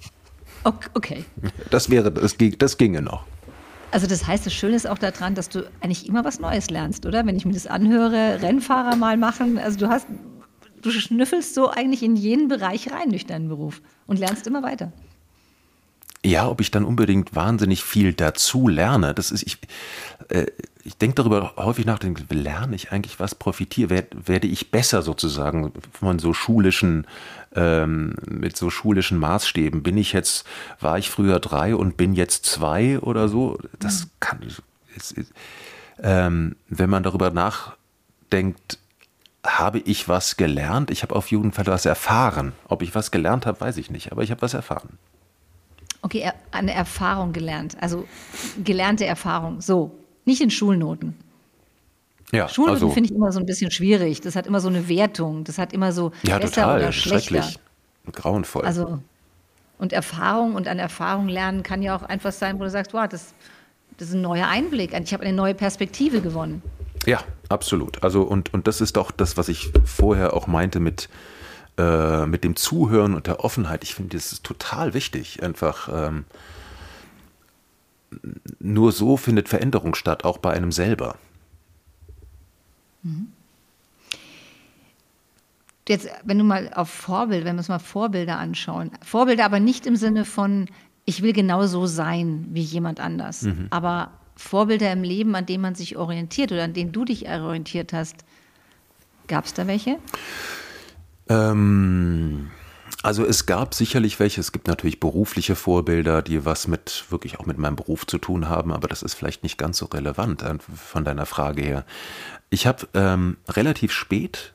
Okay. 0.93 1.25
Das 1.69 1.89
wäre, 1.91 2.11
das, 2.11 2.35
das 2.57 2.77
ginge 2.77 3.01
noch. 3.01 3.25
Also 3.95 4.07
das 4.07 4.27
heißt, 4.27 4.45
das 4.45 4.53
Schöne 4.53 4.75
ist 4.75 4.87
auch 4.87 4.97
daran, 4.97 5.35
dass 5.35 5.47
du 5.47 5.71
eigentlich 5.79 6.05
immer 6.05 6.25
was 6.25 6.41
Neues 6.41 6.69
lernst, 6.69 7.05
oder? 7.05 7.25
Wenn 7.25 7.37
ich 7.37 7.45
mir 7.45 7.53
das 7.53 7.65
anhöre, 7.65 8.41
Rennfahrer 8.41 8.97
mal 8.97 9.15
machen, 9.15 9.57
also 9.57 9.79
du 9.79 9.87
hast, 9.87 10.05
du 10.81 10.91
schnüffelst 10.91 11.55
so 11.55 11.69
eigentlich 11.69 12.03
in 12.03 12.17
jeden 12.17 12.49
Bereich 12.49 12.91
rein 12.91 13.11
durch 13.11 13.25
deinen 13.25 13.47
Beruf 13.47 13.81
und 14.05 14.19
lernst 14.19 14.47
immer 14.47 14.63
weiter. 14.63 14.91
Ja, 16.25 16.49
ob 16.49 16.59
ich 16.59 16.71
dann 16.71 16.83
unbedingt 16.83 17.35
wahnsinnig 17.35 17.85
viel 17.85 18.11
dazu 18.11 18.67
lerne, 18.67 19.13
das 19.13 19.31
ist, 19.31 19.43
ich, 19.43 19.59
äh, 20.27 20.47
ich 20.83 20.97
denke 20.97 21.15
darüber 21.15 21.53
häufig 21.55 21.85
nach, 21.85 21.99
lerne 22.31 22.75
ich 22.75 22.91
eigentlich 22.91 23.21
was, 23.21 23.33
profitiere, 23.33 23.89
werde, 23.89 24.27
werde 24.27 24.47
ich 24.47 24.71
besser 24.71 25.03
sozusagen 25.03 25.71
von 25.93 26.19
so 26.19 26.33
schulischen, 26.33 27.07
ähm, 27.55 28.15
mit 28.27 28.57
so 28.57 28.69
schulischen 28.69 29.17
Maßstäben. 29.17 29.83
Bin 29.83 29.97
ich 29.97 30.13
jetzt, 30.13 30.45
war 30.79 30.97
ich 30.97 31.09
früher 31.09 31.39
drei 31.39 31.75
und 31.75 31.97
bin 31.97 32.13
jetzt 32.13 32.45
zwei 32.45 32.99
oder 32.99 33.29
so? 33.29 33.57
Das 33.79 34.05
mhm. 34.05 34.09
kann, 34.19 34.39
es, 34.95 35.15
ähm, 36.01 36.55
wenn 36.67 36.89
man 36.89 37.03
darüber 37.03 37.31
nachdenkt, 37.31 38.79
habe 39.45 39.79
ich 39.79 40.09
was 40.09 40.37
gelernt? 40.37 40.91
Ich 40.91 41.03
habe 41.03 41.15
auf 41.15 41.29
jeden 41.31 41.51
Fall 41.51 41.67
was 41.67 41.85
erfahren. 41.85 42.53
Ob 42.67 42.81
ich 42.81 42.95
was 42.95 43.11
gelernt 43.11 43.45
habe, 43.45 43.61
weiß 43.61 43.77
ich 43.77 43.91
nicht, 43.91 44.11
aber 44.11 44.23
ich 44.23 44.31
habe 44.31 44.41
was 44.41 44.53
erfahren. 44.53 44.97
Okay, 46.01 46.31
eine 46.51 46.73
Erfahrung 46.73 47.33
gelernt, 47.33 47.77
also 47.81 48.07
gelernte 48.63 49.05
Erfahrung, 49.05 49.61
so, 49.61 49.97
nicht 50.23 50.39
in 50.39 50.51
Schulnoten. 50.51 51.15
Ja, 52.31 52.49
Schulnoten 52.49 52.83
also, 52.83 52.89
finde 52.91 53.09
ich 53.09 53.15
immer 53.15 53.31
so 53.31 53.39
ein 53.39 53.45
bisschen 53.45 53.71
schwierig. 53.71 54.21
Das 54.21 54.35
hat 54.35 54.47
immer 54.47 54.59
so 54.59 54.67
eine 54.67 54.87
Wertung. 54.87 55.43
Das 55.43 55.57
hat 55.57 55.73
immer 55.73 55.91
so 55.91 56.11
ja, 56.23 56.37
besser 56.39 56.61
total, 56.61 56.79
oder 56.79 56.91
schlechter. 56.91 57.43
Schrecklich. 57.43 57.59
Grauenvoll. 58.11 58.65
Also 58.65 58.99
und 59.77 59.93
Erfahrung 59.93 60.55
und 60.55 60.67
an 60.67 60.79
Erfahrung 60.79 61.27
lernen 61.27 61.63
kann 61.63 61.81
ja 61.81 61.95
auch 61.95 62.03
einfach 62.03 62.31
sein, 62.31 62.59
wo 62.59 62.63
du 62.63 62.69
sagst, 62.69 62.93
wow, 62.93 63.07
das, 63.09 63.33
das 63.97 64.09
ist 64.09 64.13
ein 64.13 64.21
neuer 64.21 64.47
Einblick. 64.47 64.93
Ich 64.93 65.13
habe 65.13 65.23
eine 65.23 65.35
neue 65.35 65.53
Perspektive 65.53 66.21
gewonnen. 66.21 66.61
Ja, 67.05 67.19
absolut. 67.49 68.03
Also 68.03 68.21
und, 68.23 68.53
und 68.53 68.67
das 68.67 68.81
ist 68.81 68.97
auch 68.97 69.11
das, 69.11 69.37
was 69.37 69.49
ich 69.49 69.71
vorher 69.83 70.33
auch 70.33 70.47
meinte 70.47 70.79
mit 70.79 71.09
äh, 71.77 72.25
mit 72.25 72.45
dem 72.45 72.55
Zuhören 72.55 73.13
und 73.13 73.27
der 73.27 73.43
Offenheit. 73.43 73.83
Ich 73.83 73.95
finde, 73.95 74.15
das 74.15 74.31
ist 74.31 74.45
total 74.45 74.93
wichtig. 74.93 75.43
Einfach 75.43 75.89
ähm, 75.91 76.23
nur 78.59 78.93
so 78.93 79.17
findet 79.17 79.49
Veränderung 79.49 79.93
statt, 79.93 80.23
auch 80.23 80.37
bei 80.37 80.51
einem 80.51 80.71
selber. 80.71 81.17
Mhm. 83.05 83.27
Jetzt, 85.87 86.09
wenn 86.23 86.39
du 86.39 86.43
mal 86.43 86.71
auf 86.73 86.89
Vorbild, 86.89 87.45
wenn 87.45 87.55
wir 87.55 87.59
uns 87.59 87.69
mal 87.69 87.79
Vorbilder 87.79 88.39
anschauen, 88.39 88.91
Vorbilder 89.03 89.45
aber 89.45 89.59
nicht 89.59 89.85
im 89.85 89.95
Sinne 89.95 90.25
von, 90.25 90.67
ich 91.05 91.21
will 91.21 91.31
genau 91.31 91.67
so 91.67 91.85
sein 91.85 92.47
wie 92.49 92.61
jemand 92.61 92.99
anders, 92.99 93.43
mhm. 93.43 93.67
aber 93.69 94.11
Vorbilder 94.35 94.91
im 94.91 95.03
Leben, 95.03 95.35
an 95.35 95.45
denen 95.45 95.61
man 95.61 95.75
sich 95.75 95.95
orientiert 95.95 96.51
oder 96.51 96.63
an 96.63 96.73
denen 96.73 96.91
du 96.91 97.05
dich 97.05 97.29
orientiert 97.29 97.93
hast. 97.93 98.25
Gab 99.27 99.45
es 99.45 99.53
da 99.53 99.67
welche? 99.67 99.97
Ähm, 101.29 102.49
also 103.03 103.25
es 103.25 103.45
gab 103.45 103.73
sicherlich 103.73 104.19
welche, 104.19 104.41
es 104.41 104.51
gibt 104.51 104.67
natürlich 104.67 104.99
berufliche 104.99 105.55
Vorbilder, 105.55 106.21
die 106.21 106.45
was 106.45 106.67
mit 106.67 107.05
wirklich 107.09 107.39
auch 107.39 107.45
mit 107.45 107.57
meinem 107.57 107.75
Beruf 107.75 108.07
zu 108.07 108.17
tun 108.17 108.49
haben, 108.49 108.71
aber 108.71 108.87
das 108.87 109.03
ist 109.03 109.13
vielleicht 109.13 109.43
nicht 109.43 109.57
ganz 109.57 109.77
so 109.77 109.85
relevant 109.85 110.41
äh, 110.41 110.55
von 110.59 111.03
deiner 111.03 111.25
Frage 111.25 111.61
her. 111.61 111.85
Ich 112.49 112.67
habe 112.67 112.87
ähm, 112.93 113.37
relativ 113.47 113.91
spät 113.91 114.53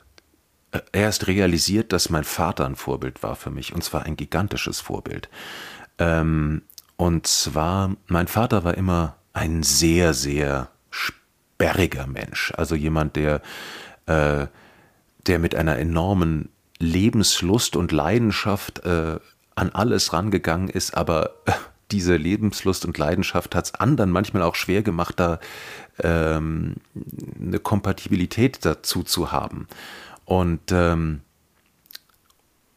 äh, 0.71 0.79
erst 0.91 1.27
realisiert, 1.27 1.93
dass 1.93 2.09
mein 2.09 2.23
Vater 2.23 2.65
ein 2.65 2.75
Vorbild 2.75 3.23
war 3.23 3.35
für 3.35 3.51
mich 3.51 3.73
und 3.73 3.83
zwar 3.83 4.03
ein 4.03 4.17
gigantisches 4.17 4.79
Vorbild. 4.79 5.29
Ähm, 5.97 6.63
und 6.97 7.27
zwar, 7.27 7.95
mein 8.07 8.27
Vater 8.27 8.63
war 8.63 8.75
immer 8.75 9.15
ein 9.33 9.63
sehr, 9.63 10.13
sehr 10.13 10.69
sperriger 10.89 12.05
Mensch, 12.05 12.53
also 12.57 12.75
jemand, 12.75 13.15
der, 13.15 13.41
äh, 14.07 14.47
der 15.27 15.39
mit 15.39 15.55
einer 15.55 15.77
enormen 15.77 16.49
Lebenslust 16.81 17.75
und 17.75 17.91
Leidenschaft 17.91 18.79
äh, 18.79 19.19
an 19.55 19.69
alles 19.69 20.13
rangegangen 20.13 20.69
ist, 20.69 20.95
aber 20.95 21.31
äh, 21.45 21.51
diese 21.91 22.15
Lebenslust 22.15 22.85
und 22.85 22.97
Leidenschaft 22.97 23.53
hat 23.53 23.65
es 23.65 23.75
anderen 23.75 24.11
manchmal 24.11 24.43
auch 24.43 24.55
schwer 24.55 24.81
gemacht, 24.81 25.19
da 25.19 25.39
ähm, 26.01 26.75
eine 27.39 27.59
Kompatibilität 27.59 28.65
dazu 28.65 29.03
zu 29.03 29.31
haben. 29.31 29.67
Und, 30.25 30.71
ähm, 30.71 31.21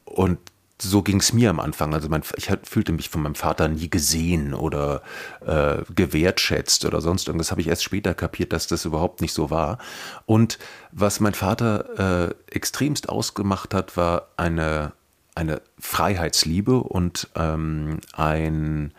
und 0.05 0.39
so 0.81 1.03
ging 1.03 1.21
es 1.21 1.33
mir 1.33 1.51
am 1.51 1.61
Anfang. 1.61 1.95
Also 1.95 2.09
mein, 2.09 2.23
ich 2.37 2.51
fühlte 2.65 2.93
mich 2.93 3.09
von 3.09 3.23
meinem 3.23 3.37
Vater 3.37 3.69
nie 3.69 3.89
gesehen 3.89 4.55
oder 4.55 5.03
äh, 5.47 5.83
gewertschätzt 5.95 6.85
oder 6.85 7.01
sonst 7.01 7.29
irgendwas. 7.29 7.51
Habe 7.51 7.61
ich 7.61 7.69
erst 7.69 7.85
später 7.85 8.15
kapiert, 8.15 8.53
dass 8.53 8.67
das 8.67 8.85
überhaupt 8.85 9.21
nicht 9.21 9.33
so 9.33 9.51
war. 9.51 9.79
Und 10.27 10.59
was 10.91 11.21
mein 11.21 11.35
Vater 11.35 12.29
äh, 12.29 12.55
extremst 12.55 13.09
ausgemacht 13.09 13.73
hat, 13.73 13.97
war 13.97 14.29
eine, 14.37 14.93
eine 15.35 15.63
Freiheitsliebe 15.79 16.77
und 16.77 17.29
ähm, 17.37 18.01
ein, 18.13 18.93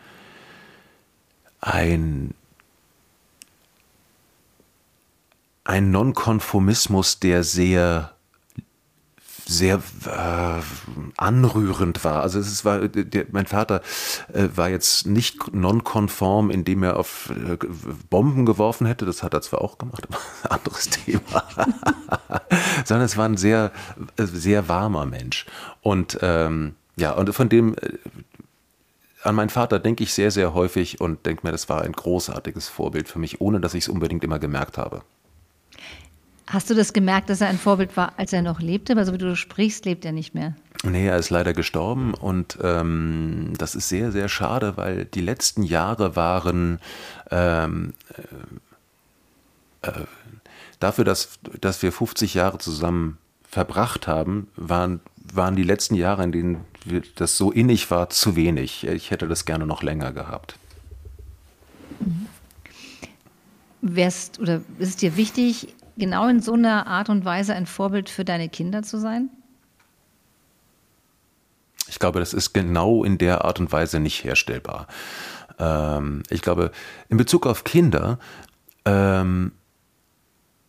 ein, 1.60 2.34
ein 5.64 5.90
Nonkonformismus, 5.90 7.20
der 7.20 7.44
sehr 7.44 8.15
sehr 9.48 9.80
äh, 10.06 10.60
anrührend 11.16 12.04
war. 12.04 12.22
Also 12.22 12.40
es 12.40 12.64
war, 12.64 12.88
der, 12.88 13.26
mein 13.30 13.46
Vater 13.46 13.80
äh, 14.32 14.48
war 14.54 14.68
jetzt 14.68 15.06
nicht 15.06 15.54
nonkonform, 15.54 16.50
indem 16.50 16.82
er 16.82 16.96
auf 16.96 17.30
äh, 17.30 17.56
Bomben 18.10 18.44
geworfen 18.44 18.86
hätte. 18.86 19.06
Das 19.06 19.22
hat 19.22 19.34
er 19.34 19.42
zwar 19.42 19.62
auch 19.62 19.78
gemacht, 19.78 20.06
aber 20.08 20.18
anderes 20.54 20.90
Thema. 20.90 21.44
Sondern 22.84 23.06
es 23.06 23.16
war 23.16 23.28
ein 23.28 23.36
sehr, 23.36 23.70
sehr 24.16 24.68
warmer 24.68 25.06
Mensch. 25.06 25.46
Und 25.80 26.18
ähm, 26.22 26.74
ja, 26.96 27.12
und 27.12 27.32
von 27.32 27.48
dem 27.48 27.74
äh, 27.74 27.98
an 29.22 29.34
meinen 29.34 29.50
Vater 29.50 29.78
denke 29.78 30.02
ich 30.02 30.12
sehr, 30.12 30.30
sehr 30.30 30.54
häufig 30.54 31.00
und 31.00 31.26
denke 31.26 31.46
mir, 31.46 31.52
das 31.52 31.68
war 31.68 31.82
ein 31.82 31.92
großartiges 31.92 32.68
Vorbild 32.68 33.08
für 33.08 33.18
mich, 33.18 33.40
ohne 33.40 33.60
dass 33.60 33.74
ich 33.74 33.84
es 33.84 33.88
unbedingt 33.88 34.24
immer 34.24 34.38
gemerkt 34.38 34.78
habe. 34.78 35.02
Hast 36.48 36.70
du 36.70 36.74
das 36.74 36.92
gemerkt, 36.92 37.28
dass 37.28 37.40
er 37.40 37.48
ein 37.48 37.58
Vorbild 37.58 37.96
war, 37.96 38.12
als 38.18 38.32
er 38.32 38.42
noch 38.42 38.60
lebte? 38.60 38.94
Weil 38.94 39.04
so 39.04 39.12
wie 39.12 39.18
du 39.18 39.34
sprichst, 39.34 39.84
lebt 39.84 40.04
er 40.04 40.12
nicht 40.12 40.34
mehr. 40.34 40.54
Nee, 40.84 41.08
er 41.08 41.16
ist 41.16 41.30
leider 41.30 41.52
gestorben 41.52 42.14
und 42.14 42.58
ähm, 42.62 43.52
das 43.58 43.74
ist 43.74 43.88
sehr, 43.88 44.12
sehr 44.12 44.28
schade, 44.28 44.76
weil 44.76 45.06
die 45.06 45.20
letzten 45.20 45.62
Jahre 45.62 46.14
waren 46.14 46.78
ähm, 47.30 47.94
äh, 49.82 49.88
äh, 49.88 50.04
dafür, 50.78 51.04
dass, 51.04 51.38
dass 51.60 51.82
wir 51.82 51.90
50 51.92 52.34
Jahre 52.34 52.58
zusammen 52.58 53.18
verbracht 53.48 54.06
haben, 54.06 54.48
waren, 54.54 55.00
waren 55.32 55.56
die 55.56 55.62
letzten 55.64 55.94
Jahre, 55.94 56.22
in 56.24 56.32
denen 56.32 56.64
das 57.16 57.36
so 57.36 57.50
innig 57.50 57.90
war, 57.90 58.10
zu 58.10 58.36
wenig. 58.36 58.86
Ich 58.86 59.10
hätte 59.10 59.26
das 59.26 59.44
gerne 59.44 59.66
noch 59.66 59.82
länger 59.82 60.12
gehabt. 60.12 60.56
Mhm. 62.00 62.26
Wärst 63.82 64.38
oder 64.40 64.60
ist 64.78 64.88
es 64.88 64.96
dir 64.96 65.16
wichtig, 65.16 65.74
genau 65.96 66.28
in 66.28 66.40
so 66.40 66.54
einer 66.54 66.86
Art 66.86 67.08
und 67.08 67.24
Weise 67.24 67.54
ein 67.54 67.66
Vorbild 67.66 68.08
für 68.08 68.24
deine 68.24 68.48
Kinder 68.48 68.82
zu 68.82 68.98
sein? 68.98 69.30
Ich 71.88 71.98
glaube, 71.98 72.20
das 72.20 72.32
ist 72.32 72.52
genau 72.52 73.04
in 73.04 73.18
der 73.18 73.44
Art 73.44 73.60
und 73.60 73.70
Weise 73.72 74.00
nicht 74.00 74.24
herstellbar. 74.24 74.86
Ähm, 75.58 76.22
ich 76.30 76.42
glaube, 76.42 76.72
in 77.08 77.16
Bezug 77.16 77.46
auf 77.46 77.64
Kinder 77.64 78.18
ähm, 78.84 79.52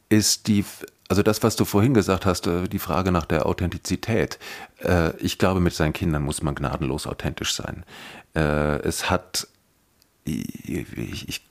ist 0.09 0.47
die, 0.47 0.63
also 1.09 1.23
das, 1.23 1.43
was 1.43 1.55
du 1.55 1.65
vorhin 1.65 1.93
gesagt 1.93 2.25
hast, 2.25 2.47
äh, 2.47 2.67
die 2.67 2.79
Frage 2.79 3.11
nach 3.11 3.25
der 3.25 3.45
Authentizität. 3.45 4.39
Äh, 4.79 5.15
ich 5.17 5.37
glaube, 5.37 5.59
mit 5.59 5.73
seinen 5.73 5.93
Kindern 5.93 6.23
muss 6.23 6.43
man 6.43 6.55
gnadenlos 6.55 7.07
authentisch 7.07 7.53
sein. 7.55 7.83
Äh, 8.35 8.79
es 8.81 9.09
hat 9.09 9.47
ich, 10.27 11.29
ich 11.29 11.46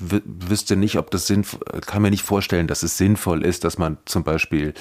wüsste 0.00 0.76
nicht, 0.76 0.96
ob 0.96 1.10
das 1.10 1.26
sinnvoll, 1.26 1.60
kann 1.86 2.02
mir 2.02 2.10
nicht 2.10 2.22
vorstellen, 2.22 2.66
dass 2.66 2.82
es 2.82 2.96
sinnvoll 2.96 3.44
ist, 3.44 3.64
dass 3.64 3.78
man 3.78 3.98
zum 4.04 4.24
Beispiel 4.24 4.74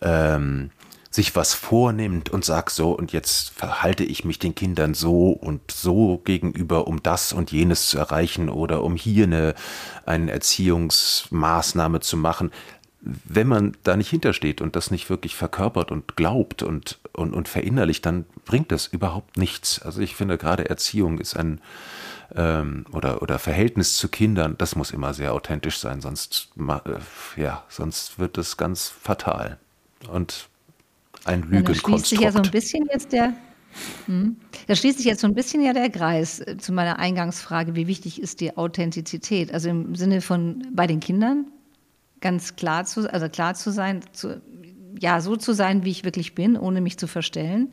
ähm, 0.00 0.70
sich 1.14 1.36
was 1.36 1.52
vornimmt 1.52 2.30
und 2.30 2.44
sagt 2.44 2.70
so, 2.70 2.92
und 2.92 3.12
jetzt 3.12 3.50
verhalte 3.50 4.02
ich 4.02 4.24
mich 4.24 4.38
den 4.38 4.54
Kindern 4.54 4.94
so 4.94 5.30
und 5.30 5.70
so 5.70 6.18
gegenüber, 6.24 6.86
um 6.86 7.02
das 7.02 7.32
und 7.32 7.52
jenes 7.52 7.88
zu 7.88 7.98
erreichen 7.98 8.48
oder 8.48 8.82
um 8.82 8.96
hier 8.96 9.24
eine, 9.24 9.54
eine 10.06 10.30
Erziehungsmaßnahme 10.32 12.00
zu 12.00 12.16
machen. 12.16 12.50
Wenn 13.00 13.48
man 13.48 13.76
da 13.82 13.96
nicht 13.96 14.08
hintersteht 14.08 14.60
und 14.60 14.74
das 14.74 14.90
nicht 14.90 15.10
wirklich 15.10 15.36
verkörpert 15.36 15.90
und 15.90 16.16
glaubt 16.16 16.62
und, 16.62 16.98
und, 17.12 17.34
und 17.34 17.48
verinnerlicht, 17.48 18.06
dann 18.06 18.24
bringt 18.46 18.72
das 18.72 18.86
überhaupt 18.86 19.36
nichts. 19.36 19.82
Also 19.82 20.00
ich 20.00 20.14
finde 20.14 20.38
gerade 20.38 20.70
Erziehung 20.70 21.18
ist 21.18 21.36
ein, 21.36 21.60
ähm, 22.36 22.84
oder, 22.92 23.22
oder 23.22 23.38
Verhältnis 23.38 23.96
zu 23.96 24.08
Kindern, 24.08 24.56
das 24.58 24.76
muss 24.76 24.90
immer 24.90 25.14
sehr 25.14 25.34
authentisch 25.34 25.78
sein, 25.78 26.00
sonst, 26.00 26.50
äh, 26.58 27.40
ja, 27.40 27.64
sonst 27.68 28.18
wird 28.18 28.38
es 28.38 28.56
ganz 28.56 28.88
fatal 28.88 29.58
und 30.08 30.48
ein 31.24 31.42
Lügenkonstrukt. 31.42 31.84
Da 31.84 31.98
schließt 31.98 32.06
sich 32.08 32.20
ja 32.20 32.32
so 32.32 32.38
ein 32.38 32.50
bisschen 32.50 32.88
jetzt 32.92 33.12
der, 33.12 33.34
hm, 34.06 34.36
da 34.66 34.74
schließt 34.74 34.98
sich 34.98 35.06
jetzt 35.06 35.20
so 35.20 35.26
ein 35.26 35.34
bisschen 35.34 35.62
ja 35.62 35.72
der 35.72 35.90
Kreis 35.90 36.40
äh, 36.40 36.56
zu 36.58 36.72
meiner 36.72 36.98
Eingangsfrage, 36.98 37.74
wie 37.74 37.86
wichtig 37.86 38.20
ist 38.20 38.40
die 38.40 38.56
Authentizität? 38.56 39.52
Also 39.52 39.68
im 39.68 39.94
Sinne 39.94 40.20
von 40.20 40.66
bei 40.72 40.86
den 40.86 41.00
Kindern 41.00 41.46
ganz 42.20 42.56
klar 42.56 42.84
zu, 42.84 43.12
also 43.12 43.28
klar 43.28 43.54
zu 43.54 43.70
sein, 43.70 44.00
zu, 44.12 44.40
ja, 44.98 45.20
so 45.20 45.36
zu 45.36 45.52
sein, 45.52 45.84
wie 45.84 45.90
ich 45.90 46.04
wirklich 46.04 46.34
bin, 46.34 46.56
ohne 46.56 46.80
mich 46.80 46.98
zu 46.98 47.06
verstellen, 47.06 47.72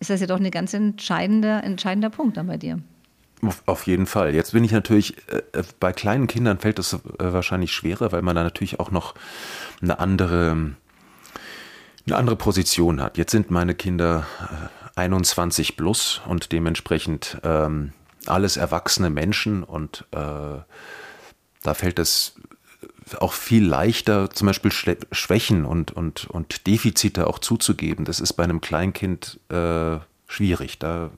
ist 0.00 0.10
das 0.10 0.20
ja 0.20 0.26
doch 0.26 0.38
ein 0.38 0.50
ganz 0.50 0.74
entscheidender, 0.74 1.62
entscheidender 1.64 2.10
Punkt 2.10 2.36
dann 2.36 2.46
bei 2.46 2.56
dir. 2.56 2.80
Auf 3.66 3.88
jeden 3.88 4.06
Fall. 4.06 4.34
Jetzt 4.34 4.52
bin 4.52 4.62
ich 4.62 4.70
natürlich, 4.70 5.16
äh, 5.28 5.42
äh, 5.52 5.64
bei 5.80 5.92
kleinen 5.92 6.28
Kindern 6.28 6.58
fällt 6.58 6.78
es 6.78 6.92
äh, 6.92 6.98
wahrscheinlich 7.18 7.72
schwerer, 7.72 8.12
weil 8.12 8.22
man 8.22 8.36
da 8.36 8.44
natürlich 8.44 8.78
auch 8.78 8.92
noch 8.92 9.14
eine 9.80 9.98
andere, 9.98 10.74
eine 12.06 12.16
andere 12.16 12.36
Position 12.36 13.02
hat. 13.02 13.18
Jetzt 13.18 13.32
sind 13.32 13.50
meine 13.50 13.74
Kinder 13.74 14.26
21 14.94 15.76
plus 15.76 16.20
und 16.26 16.52
dementsprechend 16.52 17.38
ähm, 17.42 17.92
alles 18.26 18.56
erwachsene 18.56 19.10
Menschen 19.10 19.64
und 19.64 20.06
äh, 20.12 20.16
da 21.62 21.74
fällt 21.74 21.98
es 21.98 22.36
auch 23.18 23.32
viel 23.32 23.64
leichter, 23.64 24.30
zum 24.30 24.46
Beispiel 24.46 24.70
Schwächen 24.70 25.64
und, 25.64 25.90
und, 25.90 26.30
und 26.30 26.66
Defizite 26.68 27.26
auch 27.26 27.40
zuzugeben. 27.40 28.04
Das 28.04 28.20
ist 28.20 28.34
bei 28.34 28.44
einem 28.44 28.60
Kleinkind 28.60 29.40
äh, 29.48 29.98
schwierig. 30.28 30.78
Da 30.78 31.10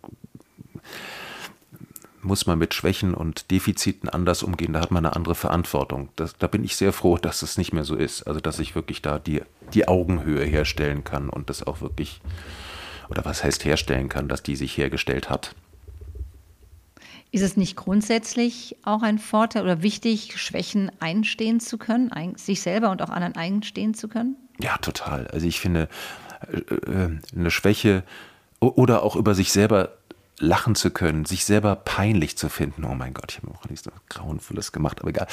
muss 2.25 2.47
man 2.47 2.59
mit 2.59 2.75
Schwächen 2.75 3.15
und 3.15 3.51
Defiziten 3.51 4.09
anders 4.09 4.43
umgehen, 4.43 4.73
da 4.73 4.81
hat 4.81 4.91
man 4.91 5.05
eine 5.05 5.15
andere 5.15 5.35
Verantwortung. 5.35 6.09
Das, 6.17 6.37
da 6.37 6.47
bin 6.47 6.65
ich 6.65 6.77
sehr 6.77 6.93
froh, 6.93 7.19
dass 7.19 7.43
es 7.43 7.59
nicht 7.59 7.73
mehr 7.73 7.85
so 7.85 7.95
ist. 7.95 8.23
Also 8.25 8.41
dass 8.41 8.59
ich 8.59 8.75
wirklich 8.75 9.03
da 9.03 9.19
die, 9.19 9.43
die 9.73 9.89
Augenhöhe 9.89 10.45
herstellen 10.45 11.05
kann 11.05 11.29
und 11.29 11.51
das 11.51 11.67
auch 11.67 11.81
wirklich, 11.81 12.21
oder 13.09 13.25
was 13.25 13.45
heißt 13.45 13.65
herstellen 13.65 14.09
kann, 14.09 14.29
dass 14.29 14.43
die 14.43 14.57
sich 14.57 14.77
hergestellt 14.77 15.31
hat. 15.31 15.55
Ist 17.31 17.43
es 17.43 17.57
nicht 17.57 17.75
grundsätzlich 17.75 18.77
auch 18.85 19.03
ein 19.03 19.19
Vorteil 19.19 19.65
oder 19.65 19.83
wichtig, 19.83 20.41
Schwächen 20.41 20.93
einstehen 21.01 21.59
zu 21.59 21.79
können, 21.79 22.11
sich 22.37 22.61
selber 22.61 22.91
und 22.91 23.03
auch 23.03 23.11
anderen 23.11 23.35
einstehen 23.35 23.93
zu 23.95 24.07
können? 24.07 24.37
Ja, 24.61 24.77
total. 24.79 25.27
Also 25.27 25.45
ich 25.47 25.59
finde, 25.59 25.89
äh, 26.53 26.59
äh, 26.75 27.19
eine 27.35 27.51
Schwäche 27.51 28.05
oder 28.61 29.03
auch 29.03 29.17
über 29.17 29.35
sich 29.35 29.53
selber 29.53 29.97
lachen 30.39 30.75
zu 30.75 30.91
können, 30.91 31.25
sich 31.25 31.45
selber 31.45 31.77
peinlich 31.77 32.37
zu 32.37 32.49
finden. 32.49 32.85
Oh 32.85 32.95
mein 32.95 33.15
Gott, 33.15 33.33
ich 33.33 33.39
habe 33.39 33.55
auch 33.55 33.69
nichts 33.69 33.89
Grauenvolles 34.09 34.73
gemacht, 34.73 35.01
aber 35.01 35.11
egal. 35.11 35.29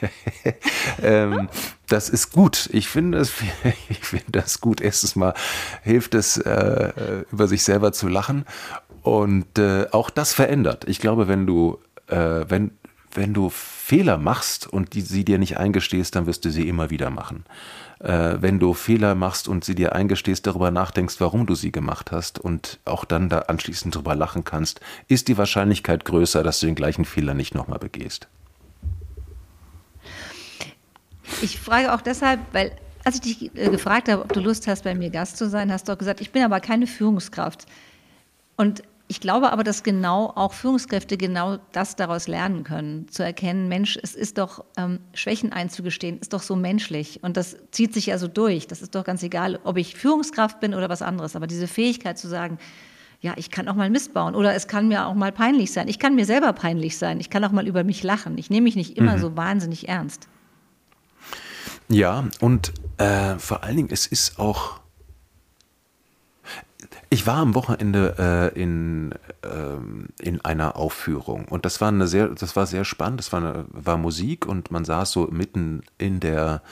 ähm, 1.02 1.48
das 1.88 2.08
ist 2.08 2.30
gut. 2.32 2.68
Ich 2.72 2.88
finde 2.88 3.18
das, 3.18 3.32
ich 3.88 4.00
finde 4.04 4.32
das 4.32 4.60
gut. 4.60 4.80
Erstens 4.80 5.16
mal 5.16 5.34
hilft 5.82 6.14
es, 6.14 6.36
äh, 6.36 7.24
über 7.32 7.48
sich 7.48 7.62
selber 7.62 7.92
zu 7.92 8.08
lachen. 8.08 8.44
Und 9.02 9.58
äh, 9.58 9.86
auch 9.92 10.10
das 10.10 10.34
verändert. 10.34 10.84
Ich 10.88 10.98
glaube, 10.98 11.28
wenn 11.28 11.46
du, 11.46 11.78
äh, 12.08 12.44
wenn, 12.48 12.72
wenn 13.12 13.32
du 13.32 13.50
Fehler 13.50 14.18
machst 14.18 14.66
und 14.66 14.94
die, 14.94 15.00
sie 15.00 15.24
dir 15.24 15.38
nicht 15.38 15.58
eingestehst, 15.58 16.16
dann 16.16 16.26
wirst 16.26 16.44
du 16.44 16.50
sie 16.50 16.68
immer 16.68 16.90
wieder 16.90 17.10
machen 17.10 17.44
äh, 18.00 18.36
wenn 18.40 18.58
du 18.58 18.74
Fehler 18.74 19.14
machst 19.14 19.48
und 19.48 19.64
sie 19.64 19.74
dir 19.74 19.94
eingestehst, 19.94 20.46
darüber 20.46 20.70
nachdenkst, 20.70 21.16
warum 21.18 21.46
du 21.46 21.54
sie 21.54 21.72
gemacht 21.72 22.12
hast 22.12 22.38
und 22.38 22.78
auch 22.84 23.04
dann 23.04 23.28
da 23.28 23.40
anschließend 23.40 23.94
drüber 23.94 24.14
lachen 24.14 24.44
kannst, 24.44 24.80
ist 25.08 25.28
die 25.28 25.38
Wahrscheinlichkeit 25.38 26.04
größer, 26.04 26.42
dass 26.42 26.60
du 26.60 26.66
den 26.66 26.74
gleichen 26.74 27.04
Fehler 27.04 27.34
nicht 27.34 27.54
nochmal 27.54 27.78
begehst. 27.78 28.28
Ich 31.42 31.58
frage 31.58 31.92
auch 31.92 32.00
deshalb, 32.00 32.40
weil 32.52 32.72
als 33.04 33.16
ich 33.16 33.20
dich 33.20 33.56
äh, 33.56 33.70
gefragt 33.70 34.08
habe, 34.08 34.22
ob 34.22 34.32
du 34.32 34.40
Lust 34.40 34.66
hast, 34.66 34.84
bei 34.84 34.94
mir 34.94 35.10
Gast 35.10 35.36
zu 35.36 35.48
sein, 35.48 35.72
hast 35.72 35.88
du 35.88 35.92
auch 35.92 35.98
gesagt, 35.98 36.20
ich 36.20 36.32
bin 36.32 36.42
aber 36.42 36.60
keine 36.60 36.86
Führungskraft. 36.86 37.66
Und 38.56 38.82
ich 39.08 39.20
glaube 39.20 39.52
aber, 39.52 39.62
dass 39.62 39.82
genau 39.82 40.32
auch 40.34 40.52
Führungskräfte 40.52 41.16
genau 41.16 41.58
das 41.72 41.94
daraus 41.94 42.26
lernen 42.26 42.64
können, 42.64 43.08
zu 43.08 43.22
erkennen, 43.22 43.68
Mensch, 43.68 43.98
es 44.02 44.14
ist 44.14 44.38
doch, 44.38 44.64
ähm, 44.76 44.98
Schwächen 45.14 45.52
einzugestehen, 45.52 46.18
ist 46.18 46.32
doch 46.32 46.42
so 46.42 46.56
menschlich 46.56 47.22
und 47.22 47.36
das 47.36 47.56
zieht 47.70 47.94
sich 47.94 48.06
ja 48.06 48.18
so 48.18 48.26
durch. 48.26 48.66
Das 48.66 48.82
ist 48.82 48.94
doch 48.94 49.04
ganz 49.04 49.22
egal, 49.22 49.60
ob 49.62 49.76
ich 49.76 49.94
Führungskraft 49.94 50.58
bin 50.58 50.74
oder 50.74 50.88
was 50.88 51.02
anderes, 51.02 51.36
aber 51.36 51.46
diese 51.46 51.68
Fähigkeit 51.68 52.18
zu 52.18 52.26
sagen, 52.28 52.58
ja, 53.20 53.34
ich 53.36 53.50
kann 53.50 53.68
auch 53.68 53.74
mal 53.74 53.90
missbauen 53.90 54.34
oder 54.34 54.54
es 54.54 54.68
kann 54.68 54.88
mir 54.88 55.06
auch 55.06 55.14
mal 55.14 55.32
peinlich 55.32 55.72
sein. 55.72 55.88
Ich 55.88 55.98
kann 55.98 56.14
mir 56.14 56.26
selber 56.26 56.52
peinlich 56.52 56.98
sein. 56.98 57.18
Ich 57.18 57.30
kann 57.30 57.44
auch 57.44 57.52
mal 57.52 57.66
über 57.66 57.82
mich 57.82 58.02
lachen. 58.02 58.36
Ich 58.38 58.50
nehme 58.50 58.64
mich 58.64 58.76
nicht 58.76 58.96
immer 58.98 59.16
mhm. 59.16 59.20
so 59.20 59.36
wahnsinnig 59.36 59.88
ernst. 59.88 60.28
Ja, 61.88 62.24
und 62.40 62.72
äh, 62.98 63.38
vor 63.38 63.62
allen 63.62 63.76
Dingen, 63.76 63.88
es 63.90 64.06
ist 64.06 64.38
auch 64.38 64.80
ich 67.08 67.26
war 67.26 67.36
am 67.36 67.54
Wochenende 67.54 68.52
äh, 68.54 68.60
in, 68.60 69.12
äh, 69.42 70.22
in 70.22 70.44
einer 70.44 70.76
Aufführung 70.76 71.46
und 71.46 71.64
das 71.64 71.80
war 71.80 71.88
eine 71.88 72.08
sehr, 72.08 72.28
das 72.28 72.56
war 72.56 72.66
sehr 72.66 72.84
spannend. 72.84 73.20
Das 73.20 73.32
war, 73.32 73.40
eine, 73.40 73.64
war 73.68 73.96
Musik 73.96 74.46
und 74.46 74.70
man 74.70 74.84
saß 74.84 75.12
so 75.12 75.28
mitten 75.30 75.82
in 75.98 76.20
der 76.20 76.62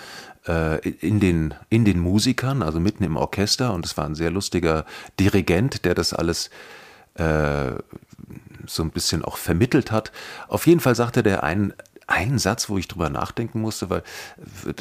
äh, 0.47 0.87
in 0.89 1.21
den 1.21 1.55
in 1.71 1.85
den 1.85 2.01
Musikern, 2.01 2.63
also 2.63 2.81
mitten 2.81 3.05
im 3.05 3.17
Orchester 3.17 3.73
und 3.73 3.87
es 3.87 3.97
war 3.97 4.07
ein 4.07 4.15
sehr 4.15 4.31
lustiger 4.31 4.85
Dirigent, 5.21 5.85
der 5.85 5.95
das 5.95 6.13
alles 6.13 6.51
äh, 7.15 7.73
so 8.67 8.83
ein 8.83 8.91
bisschen 8.91 9.25
auch 9.25 9.37
vermittelt 9.37 9.91
hat. 9.91 10.11
Auf 10.49 10.67
jeden 10.67 10.81
Fall 10.81 10.95
sagte 10.95 11.23
der 11.23 11.45
ein 11.45 11.75
einen 12.07 12.39
Satz, 12.39 12.69
wo 12.69 12.79
ich 12.79 12.89
drüber 12.89 13.11
nachdenken 13.11 13.61
musste, 13.61 13.91
weil 13.91 14.03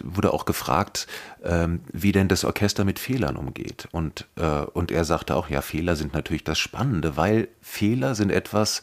wurde 0.03 0.33
auch 0.33 0.45
gefragt, 0.45 1.07
ähm, 1.43 1.81
wie 1.91 2.11
denn 2.11 2.27
das 2.27 2.43
Orchester 2.43 2.83
mit 2.83 2.99
Fehlern 2.99 3.35
umgeht. 3.37 3.87
Und, 3.91 4.27
äh, 4.35 4.61
und 4.61 4.91
er 4.91 5.05
sagte 5.05 5.35
auch, 5.35 5.49
ja, 5.49 5.61
Fehler 5.61 5.95
sind 5.95 6.13
natürlich 6.13 6.43
das 6.43 6.59
Spannende, 6.59 7.17
weil 7.17 7.47
Fehler 7.61 8.15
sind 8.15 8.31
etwas, 8.31 8.81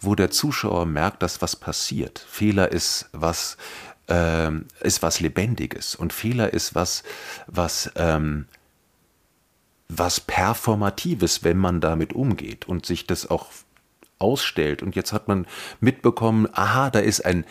wo 0.00 0.14
der 0.14 0.30
Zuschauer 0.30 0.86
merkt, 0.86 1.22
dass 1.22 1.42
was 1.42 1.56
passiert. 1.56 2.24
Fehler 2.28 2.70
ist 2.70 3.08
was, 3.12 3.56
ähm, 4.08 4.66
ist 4.80 5.02
was 5.02 5.20
Lebendiges 5.20 5.94
und 5.94 6.12
Fehler 6.12 6.52
ist 6.52 6.74
was, 6.74 7.02
was, 7.46 7.90
ähm, 7.96 8.46
was 9.88 10.20
Performatives, 10.20 11.44
wenn 11.44 11.56
man 11.56 11.80
damit 11.80 12.12
umgeht 12.12 12.68
und 12.68 12.86
sich 12.86 13.06
das 13.06 13.28
auch 13.28 13.48
ausstellt. 14.18 14.82
Und 14.82 14.96
jetzt 14.96 15.12
hat 15.12 15.28
man 15.28 15.46
mitbekommen, 15.80 16.48
aha, 16.52 16.90
da 16.90 16.98
ist 16.98 17.24
ein, 17.24 17.44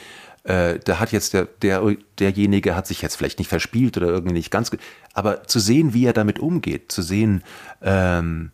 äh, 0.48 0.80
da 0.80 1.00
hat 1.00 1.12
jetzt 1.12 1.34
der, 1.34 1.46
der, 1.46 1.84
derjenige 2.20 2.76
hat 2.76 2.88
sich 2.88 3.02
jetzt 3.02 3.16
vielleicht 3.16 3.38
nicht 3.38 3.50
verspielt 3.50 3.98
oder 3.98 4.08
irgendwie 4.08 4.34
nicht 4.34 4.50
ganz, 4.50 4.72
aber 5.14 5.44
zu 5.44 5.60
sehen, 5.60 5.94
wie 5.94 6.06
er 6.06 6.14
damit 6.14 6.40
umgeht, 6.40 6.90
zu 6.92 7.02
sehen, 7.02 7.44
ähm, 7.82 8.52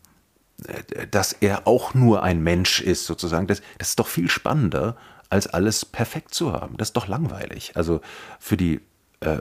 dass 1.12 1.34
er 1.34 1.68
auch 1.68 1.94
nur 1.94 2.24
ein 2.24 2.42
Mensch 2.42 2.82
ist, 2.82 3.06
sozusagen, 3.06 3.46
das, 3.46 3.62
das 3.78 3.90
ist 3.90 4.00
doch 4.00 4.08
viel 4.08 4.30
spannender, 4.30 4.98
als 5.30 5.48
alles 5.48 5.86
perfekt 5.86 6.34
zu 6.34 6.52
haben. 6.52 6.78
Das 6.78 6.90
ist 6.90 6.98
doch 6.98 7.08
langweilig. 7.08 7.74
Also 7.76 8.02
für 8.40 8.58
die, 8.58 8.82
äh, 9.20 9.40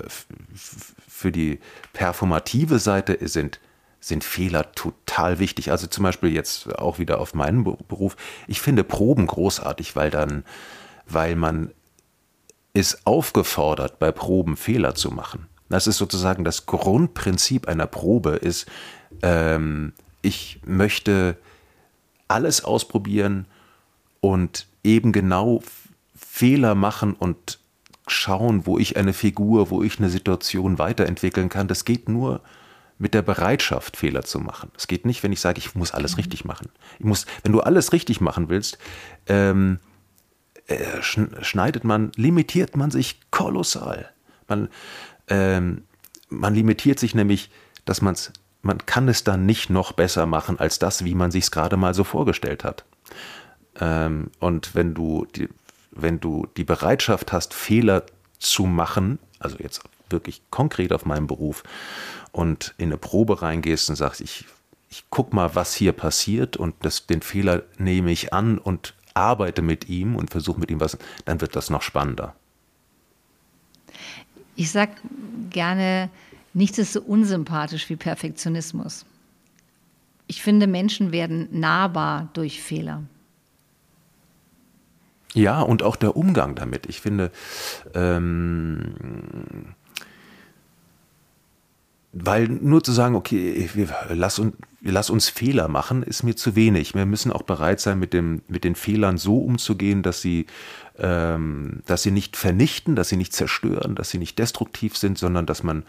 für 0.54 1.32
die 1.32 1.58
performative 1.92 2.78
Seite 2.78 3.16
sind 3.28 3.60
sind 4.04 4.24
Fehler 4.24 4.72
total 4.72 5.38
wichtig. 5.38 5.70
Also 5.70 5.86
zum 5.86 6.02
Beispiel 6.02 6.32
jetzt 6.32 6.76
auch 6.76 6.98
wieder 6.98 7.20
auf 7.20 7.34
meinen 7.34 7.62
Beruf. 7.62 8.16
Ich 8.48 8.60
finde 8.60 8.82
Proben 8.82 9.28
großartig, 9.28 9.94
weil 9.94 10.10
dann, 10.10 10.42
weil 11.06 11.36
man 11.36 11.70
ist 12.74 13.06
aufgefordert, 13.06 13.98
bei 13.98 14.12
Proben 14.12 14.56
Fehler 14.56 14.94
zu 14.94 15.10
machen. 15.10 15.46
Das 15.68 15.86
ist 15.86 15.98
sozusagen 15.98 16.44
das 16.44 16.66
Grundprinzip 16.66 17.68
einer 17.68 17.86
Probe, 17.86 18.32
ist, 18.32 18.66
ähm, 19.22 19.92
ich 20.22 20.60
möchte 20.64 21.36
alles 22.28 22.64
ausprobieren 22.64 23.46
und 24.20 24.66
eben 24.84 25.12
genau 25.12 25.62
Fehler 26.14 26.74
machen 26.74 27.14
und 27.14 27.58
schauen, 28.06 28.66
wo 28.66 28.78
ich 28.78 28.96
eine 28.96 29.12
Figur, 29.12 29.70
wo 29.70 29.82
ich 29.82 29.98
eine 29.98 30.10
Situation 30.10 30.78
weiterentwickeln 30.78 31.48
kann. 31.48 31.68
Das 31.68 31.84
geht 31.84 32.08
nur 32.08 32.40
mit 32.98 33.14
der 33.14 33.22
Bereitschaft, 33.22 33.96
Fehler 33.96 34.22
zu 34.22 34.38
machen. 34.38 34.70
Es 34.76 34.86
geht 34.86 35.06
nicht, 35.06 35.22
wenn 35.22 35.32
ich 35.32 35.40
sage, 35.40 35.58
ich 35.58 35.74
muss 35.74 35.92
alles 35.92 36.12
mhm. 36.12 36.16
richtig 36.16 36.44
machen. 36.44 36.68
Ich 36.98 37.04
muss, 37.04 37.26
wenn 37.42 37.52
du 37.52 37.60
alles 37.60 37.92
richtig 37.92 38.20
machen 38.20 38.48
willst, 38.48 38.78
ähm, 39.26 39.78
äh, 40.78 41.02
schneidet 41.02 41.84
man, 41.84 42.12
limitiert 42.16 42.76
man 42.76 42.90
sich 42.90 43.20
kolossal. 43.30 44.10
Man, 44.48 44.68
ähm, 45.28 45.84
man 46.28 46.54
limitiert 46.54 46.98
sich 46.98 47.14
nämlich, 47.14 47.50
dass 47.84 48.02
man's, 48.02 48.32
man 48.62 48.78
kann 48.86 49.08
es 49.08 49.24
dann 49.24 49.46
nicht 49.46 49.70
noch 49.70 49.92
besser 49.92 50.26
machen 50.26 50.58
als 50.58 50.78
das, 50.78 51.04
wie 51.04 51.14
man 51.14 51.30
sich 51.30 51.44
es 51.44 51.50
gerade 51.50 51.76
mal 51.76 51.94
so 51.94 52.04
vorgestellt 52.04 52.64
hat. 52.64 52.84
Ähm, 53.80 54.30
und 54.38 54.74
wenn 54.74 54.94
du, 54.94 55.26
die, 55.34 55.48
wenn 55.90 56.20
du 56.20 56.46
die 56.56 56.64
Bereitschaft 56.64 57.32
hast, 57.32 57.54
Fehler 57.54 58.04
zu 58.38 58.64
machen, 58.64 59.18
also 59.38 59.56
jetzt 59.58 59.82
wirklich 60.10 60.42
konkret 60.50 60.92
auf 60.92 61.04
meinen 61.06 61.26
Beruf, 61.26 61.62
und 62.32 62.74
in 62.78 62.88
eine 62.88 62.96
Probe 62.96 63.42
reingehst 63.42 63.90
und 63.90 63.96
sagst, 63.96 64.20
ich, 64.20 64.46
ich 64.90 65.04
guck 65.10 65.32
mal, 65.32 65.54
was 65.54 65.74
hier 65.74 65.92
passiert 65.92 66.56
und 66.56 66.74
das, 66.80 67.06
den 67.06 67.22
Fehler 67.22 67.62
nehme 67.78 68.10
ich 68.10 68.32
an 68.32 68.58
und 68.58 68.94
arbeite 69.14 69.62
mit 69.62 69.88
ihm 69.88 70.16
und 70.16 70.30
versuche 70.30 70.60
mit 70.60 70.70
ihm 70.70 70.80
was, 70.80 70.98
dann 71.24 71.40
wird 71.40 71.56
das 71.56 71.70
noch 71.70 71.82
spannender. 71.82 72.34
Ich 74.56 74.70
sage 74.70 74.92
gerne, 75.50 76.10
nichts 76.54 76.78
ist 76.78 76.92
so 76.92 77.00
unsympathisch 77.00 77.88
wie 77.88 77.96
Perfektionismus. 77.96 79.06
Ich 80.26 80.42
finde, 80.42 80.66
Menschen 80.66 81.12
werden 81.12 81.48
nahbar 81.50 82.28
durch 82.32 82.62
Fehler. 82.62 83.02
Ja, 85.34 85.62
und 85.62 85.82
auch 85.82 85.96
der 85.96 86.16
Umgang 86.16 86.54
damit. 86.54 86.86
Ich 86.86 87.00
finde, 87.00 87.30
ähm, 87.94 89.74
weil 92.12 92.46
nur 92.46 92.84
zu 92.84 92.92
sagen, 92.92 93.14
okay, 93.14 93.70
wir, 93.72 93.88
lass, 94.10 94.38
uns, 94.38 94.54
lass 94.82 95.08
uns 95.08 95.30
Fehler 95.30 95.68
machen, 95.68 96.02
ist 96.02 96.22
mir 96.22 96.36
zu 96.36 96.54
wenig. 96.54 96.94
Wir 96.94 97.06
müssen 97.06 97.32
auch 97.32 97.42
bereit 97.42 97.80
sein, 97.80 97.98
mit, 97.98 98.12
dem, 98.12 98.42
mit 98.48 98.64
den 98.64 98.74
Fehlern 98.74 99.16
so 99.16 99.38
umzugehen, 99.38 100.02
dass 100.02 100.20
sie, 100.20 100.46
ähm, 100.98 101.80
dass 101.86 102.02
sie 102.02 102.10
nicht 102.10 102.36
vernichten, 102.36 102.96
dass 102.96 103.08
sie 103.08 103.16
nicht 103.16 103.32
zerstören, 103.32 103.94
dass 103.94 104.10
sie 104.10 104.18
nicht 104.18 104.38
destruktiv 104.38 104.96
sind, 104.96 105.16
sondern 105.16 105.46
dass 105.46 105.62
man 105.62 105.84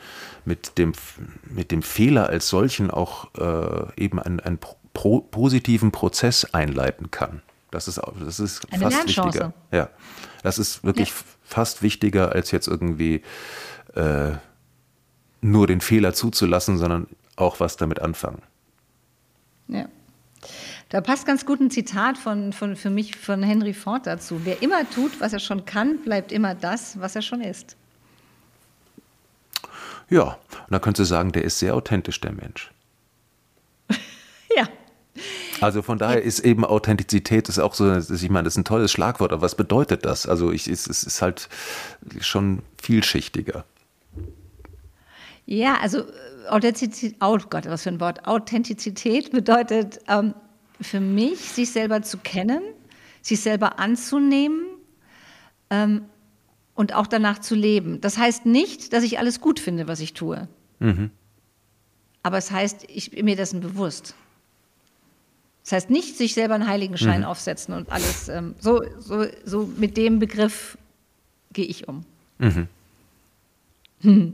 mit 0.45 0.77
dem, 0.77 0.93
mit 1.43 1.71
dem 1.71 1.81
Fehler 1.81 2.29
als 2.29 2.47
solchen 2.47 2.89
auch 2.89 3.27
äh, 3.35 4.01
eben 4.01 4.19
einen, 4.19 4.39
einen 4.39 4.59
pro, 4.93 5.19
positiven 5.19 5.91
Prozess 5.91 6.45
einleiten 6.53 7.11
kann. 7.11 7.41
Das 7.69 7.89
ist, 7.89 7.99
das 8.23 8.39
ist 8.39 8.71
Eine 8.71 8.89
fast 8.89 9.07
wichtiger. 9.07 9.53
Ja, 9.71 9.89
das 10.41 10.57
ist 10.57 10.85
wirklich 10.85 11.09
ja. 11.09 11.15
fast 11.43 11.81
wichtiger 11.81 12.31
als 12.31 12.51
jetzt 12.51 12.67
irgendwie 12.67 13.23
äh, 13.95 14.33
nur 15.43 15.67
den 15.67 15.81
Fehler 15.81 16.13
zuzulassen, 16.13 16.77
sondern 16.77 17.07
auch 17.35 17.59
was 17.59 17.77
damit 17.77 18.01
anfangen. 18.01 18.41
Ja. 19.67 19.87
Da 20.89 21.01
passt 21.01 21.25
ganz 21.25 21.45
gut 21.45 21.59
ein 21.59 21.71
Zitat 21.71 22.17
von, 22.17 22.53
von, 22.53 22.75
für 22.75 22.89
mich 22.89 23.15
von 23.15 23.41
Henry 23.41 23.73
Ford 23.73 24.05
dazu. 24.05 24.41
Wer 24.43 24.61
immer 24.61 24.87
tut, 24.89 25.19
was 25.19 25.33
er 25.33 25.39
schon 25.39 25.65
kann, 25.65 25.99
bleibt 26.03 26.31
immer 26.31 26.53
das, 26.53 26.99
was 26.99 27.15
er 27.15 27.21
schon 27.21 27.41
ist. 27.41 27.75
Ja, 30.09 30.37
und 30.51 30.71
da 30.71 30.79
könntest 30.79 31.09
du 31.09 31.13
sagen, 31.13 31.31
der 31.31 31.43
ist 31.43 31.59
sehr 31.59 31.75
authentisch, 31.75 32.21
der 32.21 32.33
Mensch. 32.33 32.71
ja, 34.55 34.67
also 35.61 35.81
von 35.81 35.97
daher 35.97 36.21
ist 36.21 36.39
eben 36.39 36.65
Authentizität 36.65 37.47
ist 37.47 37.59
auch 37.59 37.73
so, 37.73 37.95
ich 37.95 38.29
meine, 38.29 38.43
das 38.43 38.53
ist 38.53 38.57
ein 38.57 38.65
tolles 38.65 38.91
Schlagwort, 38.91 39.31
aber 39.31 39.41
was 39.41 39.55
bedeutet 39.55 40.05
das? 40.05 40.27
Also 40.27 40.51
ich, 40.51 40.67
es, 40.67 40.87
es 40.87 41.03
ist 41.03 41.21
halt 41.21 41.47
schon 42.19 42.63
vielschichtiger. 42.81 43.63
Ja, 45.45 45.77
also 45.79 46.05
Authentizität, 46.49 47.15
oh 47.21 47.37
Gott, 47.49 47.65
was 47.65 47.83
für 47.83 47.89
ein 47.89 47.99
Wort. 47.99 48.27
Authentizität 48.27 49.31
bedeutet 49.31 49.99
ähm, 50.07 50.33
für 50.79 50.99
mich, 50.99 51.39
sich 51.39 51.71
selber 51.71 52.01
zu 52.01 52.17
kennen, 52.17 52.61
sich 53.21 53.41
selber 53.41 53.79
anzunehmen 53.79 54.65
ähm, 55.69 56.05
und 56.75 56.93
auch 56.93 57.07
danach 57.07 57.39
zu 57.39 57.55
leben. 57.55 58.01
Das 58.01 58.17
heißt 58.17 58.45
nicht, 58.45 58.93
dass 58.93 59.03
ich 59.03 59.19
alles 59.19 59.41
gut 59.41 59.59
finde, 59.59 59.87
was 59.87 59.99
ich 59.99 60.13
tue. 60.13 60.47
Mhm. 60.79 61.11
Aber 62.23 62.37
es 62.37 62.51
heißt, 62.51 62.85
ich 62.87 63.11
bin 63.11 63.25
mir 63.25 63.35
dessen 63.35 63.59
bewusst. 63.59 64.15
Das 65.63 65.73
heißt 65.73 65.89
nicht, 65.89 66.17
sich 66.17 66.33
selber 66.33 66.55
einen 66.55 66.67
Heiligenschein 66.67 67.21
mhm. 67.21 67.27
aufsetzen 67.27 67.73
und 67.73 67.89
alles. 67.89 68.27
Ähm, 68.29 68.55
so, 68.59 68.83
so, 68.99 69.25
so 69.45 69.69
mit 69.77 69.97
dem 69.97 70.19
Begriff 70.19 70.77
gehe 71.53 71.65
ich 71.65 71.87
um. 71.87 72.05
Mhm. 72.39 72.67
Hm. 74.01 74.33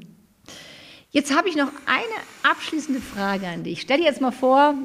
Jetzt 1.12 1.36
habe 1.36 1.50
ich 1.50 1.56
noch 1.56 1.72
eine 1.86 2.52
abschließende 2.52 3.02
Frage 3.02 3.48
an 3.48 3.63
dich. 3.63 3.82
Stell 3.82 3.98
dir 3.98 4.06
jetzt 4.06 4.22
mal 4.22 4.32
vor, 4.32 4.76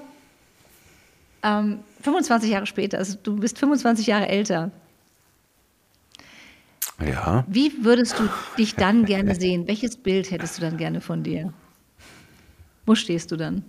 ähm, 1.42 1.80
25 2.02 2.50
Jahre 2.50 2.66
später, 2.66 2.98
also 2.98 3.18
du 3.22 3.37
bist 3.37 3.58
25 3.58 4.06
Jahre 4.06 4.28
älter. 4.28 4.70
Ja. 7.04 7.44
Wie 7.48 7.72
würdest 7.84 8.18
du 8.18 8.28
dich 8.56 8.74
dann 8.76 9.04
gerne 9.04 9.34
sehen? 9.34 9.66
Welches 9.66 9.96
Bild 9.96 10.30
hättest 10.30 10.58
du 10.58 10.62
dann 10.62 10.76
gerne 10.76 11.00
von 11.00 11.22
dir? 11.22 11.52
Wo 12.87 12.94
stehst 12.94 13.32
du 13.32 13.37
dann? 13.37 13.64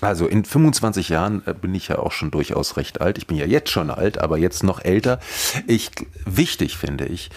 Also 0.00 0.26
in 0.26 0.44
25 0.44 1.08
Jahren 1.08 1.42
äh, 1.46 1.54
bin 1.54 1.74
ich 1.74 1.88
ja 1.88 1.98
auch 1.98 2.12
schon 2.12 2.30
durchaus 2.30 2.76
recht 2.76 3.00
alt. 3.00 3.18
Ich 3.18 3.26
bin 3.26 3.36
ja 3.36 3.46
jetzt 3.46 3.70
schon 3.70 3.90
alt, 3.90 4.18
aber 4.18 4.38
jetzt 4.38 4.62
noch 4.62 4.84
älter. 4.84 5.18
Ich, 5.66 5.90
wichtig 6.26 6.76
finde 6.76 7.06
ich, 7.06 7.30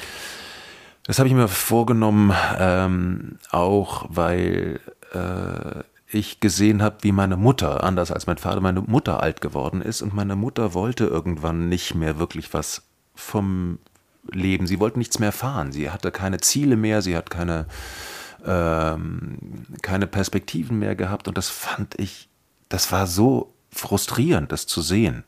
das 1.08 1.20
habe 1.20 1.28
ich 1.28 1.36
mir 1.36 1.48
vorgenommen, 1.48 2.34
ähm, 2.60 3.40
auch 3.52 4.06
weil 4.10 4.80
äh, 5.14 5.84
ich 6.10 6.40
gesehen 6.40 6.82
habe, 6.82 6.98
wie 7.02 7.12
meine 7.12 7.38
Mutter, 7.38 7.84
anders 7.84 8.12
als 8.12 8.28
mein 8.28 8.38
Vater, 8.38 8.62
meine 8.62 8.82
Mutter 8.82 9.22
alt 9.24 9.42
geworden 9.42 9.82
ist 9.82 10.02
und 10.02 10.14
meine 10.14 10.36
Mutter 10.36 10.74
wollte 10.74 11.06
irgendwann 11.06 11.70
nicht 11.70 11.96
mehr 11.96 12.20
wirklich 12.20 12.54
was 12.54 12.84
vom 13.16 13.80
Leben. 14.32 14.68
Sie 14.68 14.80
wollte 14.80 15.00
nichts 15.00 15.20
mehr 15.20 15.32
fahren. 15.32 15.72
Sie 15.72 15.90
hatte 15.90 16.12
keine 16.12 16.40
Ziele 16.40 16.76
mehr, 16.76 17.02
sie 17.02 17.18
hat 17.18 17.30
keine, 17.30 17.66
ähm, 18.46 19.38
keine 19.82 20.08
Perspektiven 20.08 20.78
mehr 20.78 20.96
gehabt 20.96 21.28
und 21.28 21.38
das 21.38 21.50
fand 21.50 22.00
ich 22.00 22.30
das 22.70 22.92
war 22.92 23.08
so 23.08 23.54
frustrierend, 23.72 24.52
das 24.52 24.68
zu 24.68 24.82
sehen, 24.82 25.24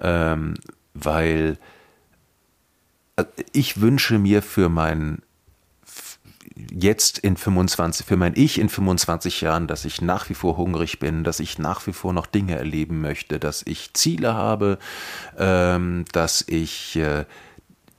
ähm, 0.00 0.54
weil 0.94 1.58
ich 3.52 3.80
wünsche 3.80 4.18
mir 4.18 4.42
für 4.42 4.68
mein 4.68 5.22
jetzt 6.70 7.18
in 7.18 7.36
25, 7.36 8.06
für 8.06 8.16
mein 8.16 8.34
Ich 8.36 8.58
in 8.58 8.68
25 8.68 9.40
Jahren, 9.40 9.66
dass 9.66 9.84
ich 9.84 10.02
nach 10.02 10.28
wie 10.28 10.34
vor 10.34 10.56
hungrig 10.56 10.98
bin, 10.98 11.24
dass 11.24 11.40
ich 11.40 11.58
nach 11.58 11.86
wie 11.86 11.92
vor 11.92 12.12
noch 12.12 12.26
Dinge 12.26 12.56
erleben 12.56 13.00
möchte, 13.00 13.38
dass 13.38 13.62
ich 13.66 13.94
Ziele 13.94 14.34
habe, 14.34 14.78
ähm, 15.38 16.04
dass 16.12 16.44
ich 16.46 16.96
äh, 16.96 17.24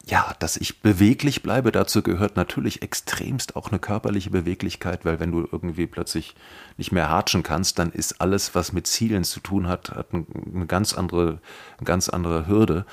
ja, 0.05 0.35
dass 0.39 0.57
ich 0.57 0.81
beweglich 0.81 1.43
bleibe. 1.43 1.71
Dazu 1.71 2.01
gehört 2.01 2.35
natürlich 2.35 2.81
extremst 2.81 3.55
auch 3.55 3.69
eine 3.71 3.79
körperliche 3.79 4.31
Beweglichkeit, 4.31 5.05
weil 5.05 5.21
wenn 5.21 5.31
du 5.31 5.47
irgendwie 5.49 5.87
plötzlich 5.87 6.35
nicht 6.77 6.91
mehr 6.91 7.09
hatschen 7.09 7.41
kannst, 7.41 7.79
dann 7.79 7.89
ist 7.91 8.19
alles, 8.19 8.53
was 8.53 8.73
mit 8.73 8.85
Zielen 8.85 9.23
zu 9.23 9.39
tun 9.39 9.67
hat, 9.67 9.91
hat 9.91 10.07
eine 10.11 10.65
ganz 10.67 10.93
andere, 10.93 11.39
eine 11.77 11.85
ganz 11.85 12.09
andere 12.09 12.47
Hürde. 12.47 12.85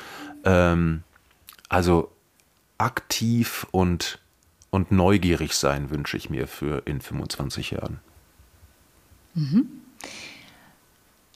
Ähm, 0.44 1.02
also 1.68 2.12
aktiv 2.80 3.66
und, 3.70 4.18
und 4.70 4.90
neugierig 4.90 5.54
sein 5.54 5.90
wünsche 5.90 6.16
ich 6.16 6.30
mir 6.30 6.48
für 6.48 6.86
in 6.86 7.00
25 7.00 7.72
Jahren. 7.72 8.00
Mhm. 9.34 9.68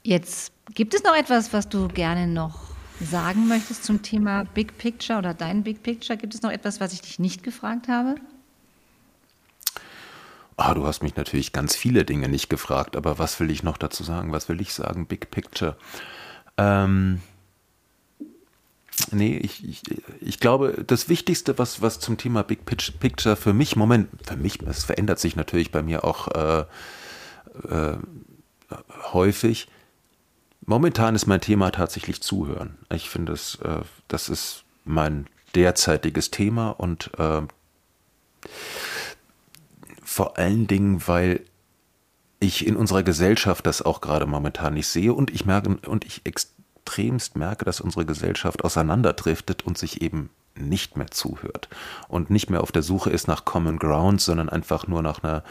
Jetzt 0.02 0.52
gibt 0.74 0.94
es 0.94 1.02
noch 1.02 1.14
etwas, 1.14 1.52
was 1.52 1.68
du 1.68 1.88
gerne 1.88 2.26
noch 2.26 2.74
sagen 3.00 3.48
möchtest 3.48 3.84
zum 3.84 4.02
Thema 4.02 4.44
Big 4.44 4.78
Picture 4.78 5.18
oder 5.18 5.34
dein 5.34 5.62
Big 5.62 5.82
Picture? 5.82 6.16
Gibt 6.16 6.34
es 6.34 6.42
noch 6.42 6.50
etwas, 6.50 6.80
was 6.80 6.92
ich 6.92 7.02
dich 7.02 7.18
nicht 7.18 7.42
gefragt 7.42 7.88
habe? 7.88 8.16
Ah, 10.56 10.74
du 10.74 10.86
hast 10.86 11.02
mich 11.02 11.16
natürlich 11.16 11.52
ganz 11.52 11.74
viele 11.74 12.04
Dinge 12.04 12.28
nicht 12.28 12.48
gefragt, 12.48 12.96
aber 12.96 13.18
was 13.18 13.40
will 13.40 13.50
ich 13.50 13.62
noch 13.62 13.76
dazu 13.76 14.04
sagen? 14.04 14.32
Was 14.32 14.48
will 14.48 14.60
ich 14.60 14.72
sagen? 14.72 15.06
Big 15.06 15.30
Picture. 15.30 15.76
Ähm, 16.56 17.20
nee, 19.12 19.36
ich, 19.36 19.66
ich, 19.68 19.82
ich 20.20 20.40
glaube, 20.40 20.84
das 20.86 21.08
Wichtigste, 21.08 21.58
was, 21.58 21.82
was 21.82 22.00
zum 22.00 22.16
Thema 22.16 22.42
Big 22.42 22.64
Picture 22.64 23.36
für 23.36 23.52
mich, 23.52 23.76
Moment, 23.76 24.08
für 24.26 24.36
mich, 24.36 24.60
es 24.62 24.84
verändert 24.84 25.18
sich 25.18 25.36
natürlich 25.36 25.70
bei 25.70 25.82
mir 25.82 26.04
auch 26.04 26.28
äh, 26.28 26.64
äh, 27.68 27.96
häufig, 29.12 29.68
Momentan 30.66 31.14
ist 31.14 31.26
mein 31.26 31.40
Thema 31.40 31.70
tatsächlich 31.70 32.22
Zuhören. 32.22 32.78
Ich 32.92 33.10
finde, 33.10 33.32
das, 33.32 33.56
äh, 33.56 33.82
das 34.08 34.28
ist 34.28 34.64
mein 34.84 35.26
derzeitiges 35.54 36.30
Thema 36.30 36.70
und 36.70 37.10
äh, 37.18 37.42
vor 40.02 40.38
allen 40.38 40.66
Dingen, 40.66 41.06
weil 41.06 41.44
ich 42.40 42.66
in 42.66 42.76
unserer 42.76 43.02
Gesellschaft 43.02 43.66
das 43.66 43.82
auch 43.82 44.00
gerade 44.00 44.26
momentan 44.26 44.74
nicht 44.74 44.88
sehe 44.88 45.12
und 45.12 45.30
ich 45.30 45.44
merke 45.44 45.76
und 45.86 46.04
ich 46.04 46.22
extremst 46.84 47.36
merke, 47.36 47.64
dass 47.64 47.80
unsere 47.80 48.04
Gesellschaft 48.04 48.64
auseinanderdriftet 48.64 49.62
und 49.62 49.78
sich 49.78 50.02
eben 50.02 50.30
nicht 50.54 50.96
mehr 50.96 51.10
zuhört 51.10 51.68
und 52.08 52.30
nicht 52.30 52.50
mehr 52.50 52.62
auf 52.62 52.70
der 52.72 52.82
Suche 52.82 53.10
ist 53.10 53.26
nach 53.26 53.44
Common 53.44 53.78
Ground, 53.78 54.20
sondern 54.20 54.48
einfach 54.48 54.86
nur 54.86 55.02
nach 55.02 55.22
einer, 55.22 55.42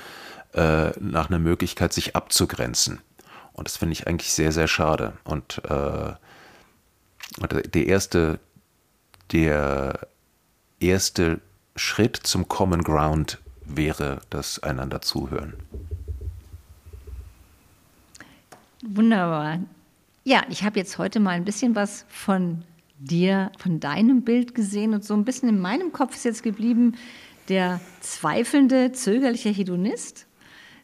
äh, 0.54 0.98
nach 1.00 1.30
einer 1.30 1.40
Möglichkeit, 1.40 1.92
sich 1.92 2.16
abzugrenzen. 2.16 3.02
Und 3.54 3.68
das 3.68 3.78
finde 3.78 3.94
ich 3.94 4.08
eigentlich 4.08 4.32
sehr, 4.32 4.52
sehr 4.52 4.68
schade. 4.68 5.14
Und 5.24 5.62
äh, 5.66 6.14
die 7.74 7.88
erste, 7.88 8.40
der 9.32 10.08
erste 10.80 11.42
Schritt 11.76 12.16
zum 12.16 12.48
Common 12.48 12.84
Ground 12.84 13.40
wäre 13.66 14.22
das 14.30 14.62
einander 14.62 15.02
zuhören. 15.02 15.54
Wunderbar. 18.82 19.60
Ja, 20.24 20.44
ich 20.50 20.64
habe 20.64 20.80
jetzt 20.80 20.98
heute 20.98 21.20
mal 21.20 21.32
ein 21.32 21.46
bisschen 21.46 21.76
was 21.76 22.06
von 22.08 22.64
dir, 22.98 23.52
von 23.58 23.80
deinem 23.80 24.24
Bild 24.24 24.56
gesehen 24.56 24.94
und 24.94 25.04
so 25.04 25.14
ein 25.14 25.26
bisschen 25.26 25.50
in 25.50 25.60
meinem 25.60 25.92
Kopf 25.92 26.16
ist 26.16 26.26
jetzt 26.26 26.44
geblieben 26.44 26.96
der 27.50 27.82
zweifelnde, 28.00 28.94
zögerliche 28.94 29.50
Hedonist, 29.50 30.28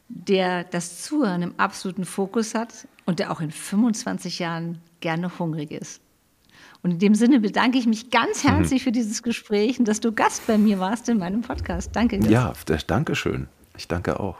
der 0.08 0.64
das 0.64 1.02
Zuhören 1.02 1.42
im 1.42 1.54
absoluten 1.58 2.04
Fokus 2.04 2.54
hat 2.54 2.86
und 3.06 3.18
der 3.18 3.30
auch 3.30 3.40
in 3.40 3.50
25 3.50 4.40
Jahren 4.40 4.78
gerne 5.00 5.38
hungrig 5.38 5.70
ist. 5.70 6.02
Und 6.82 6.92
in 6.92 6.98
dem 6.98 7.14
Sinne 7.14 7.40
bedanke 7.40 7.78
ich 7.78 7.86
mich 7.86 8.10
ganz 8.10 8.44
mhm. 8.44 8.48
herzlich 8.48 8.82
mhm. 8.82 8.84
für 8.84 8.92
dieses 8.92 9.22
Gespräch 9.22 9.78
und 9.78 9.88
dass 9.88 10.00
du 10.00 10.12
Gast 10.12 10.46
bei 10.46 10.58
mir 10.58 10.78
warst 10.78 11.08
in 11.08 11.18
meinem 11.18 11.42
Podcast. 11.42 11.90
Danke. 11.94 12.18
Ja, 12.28 12.52
danke 12.86 13.14
schön. 13.14 13.48
Ich 13.76 13.88
danke 13.88 14.18
auch. 14.20 14.36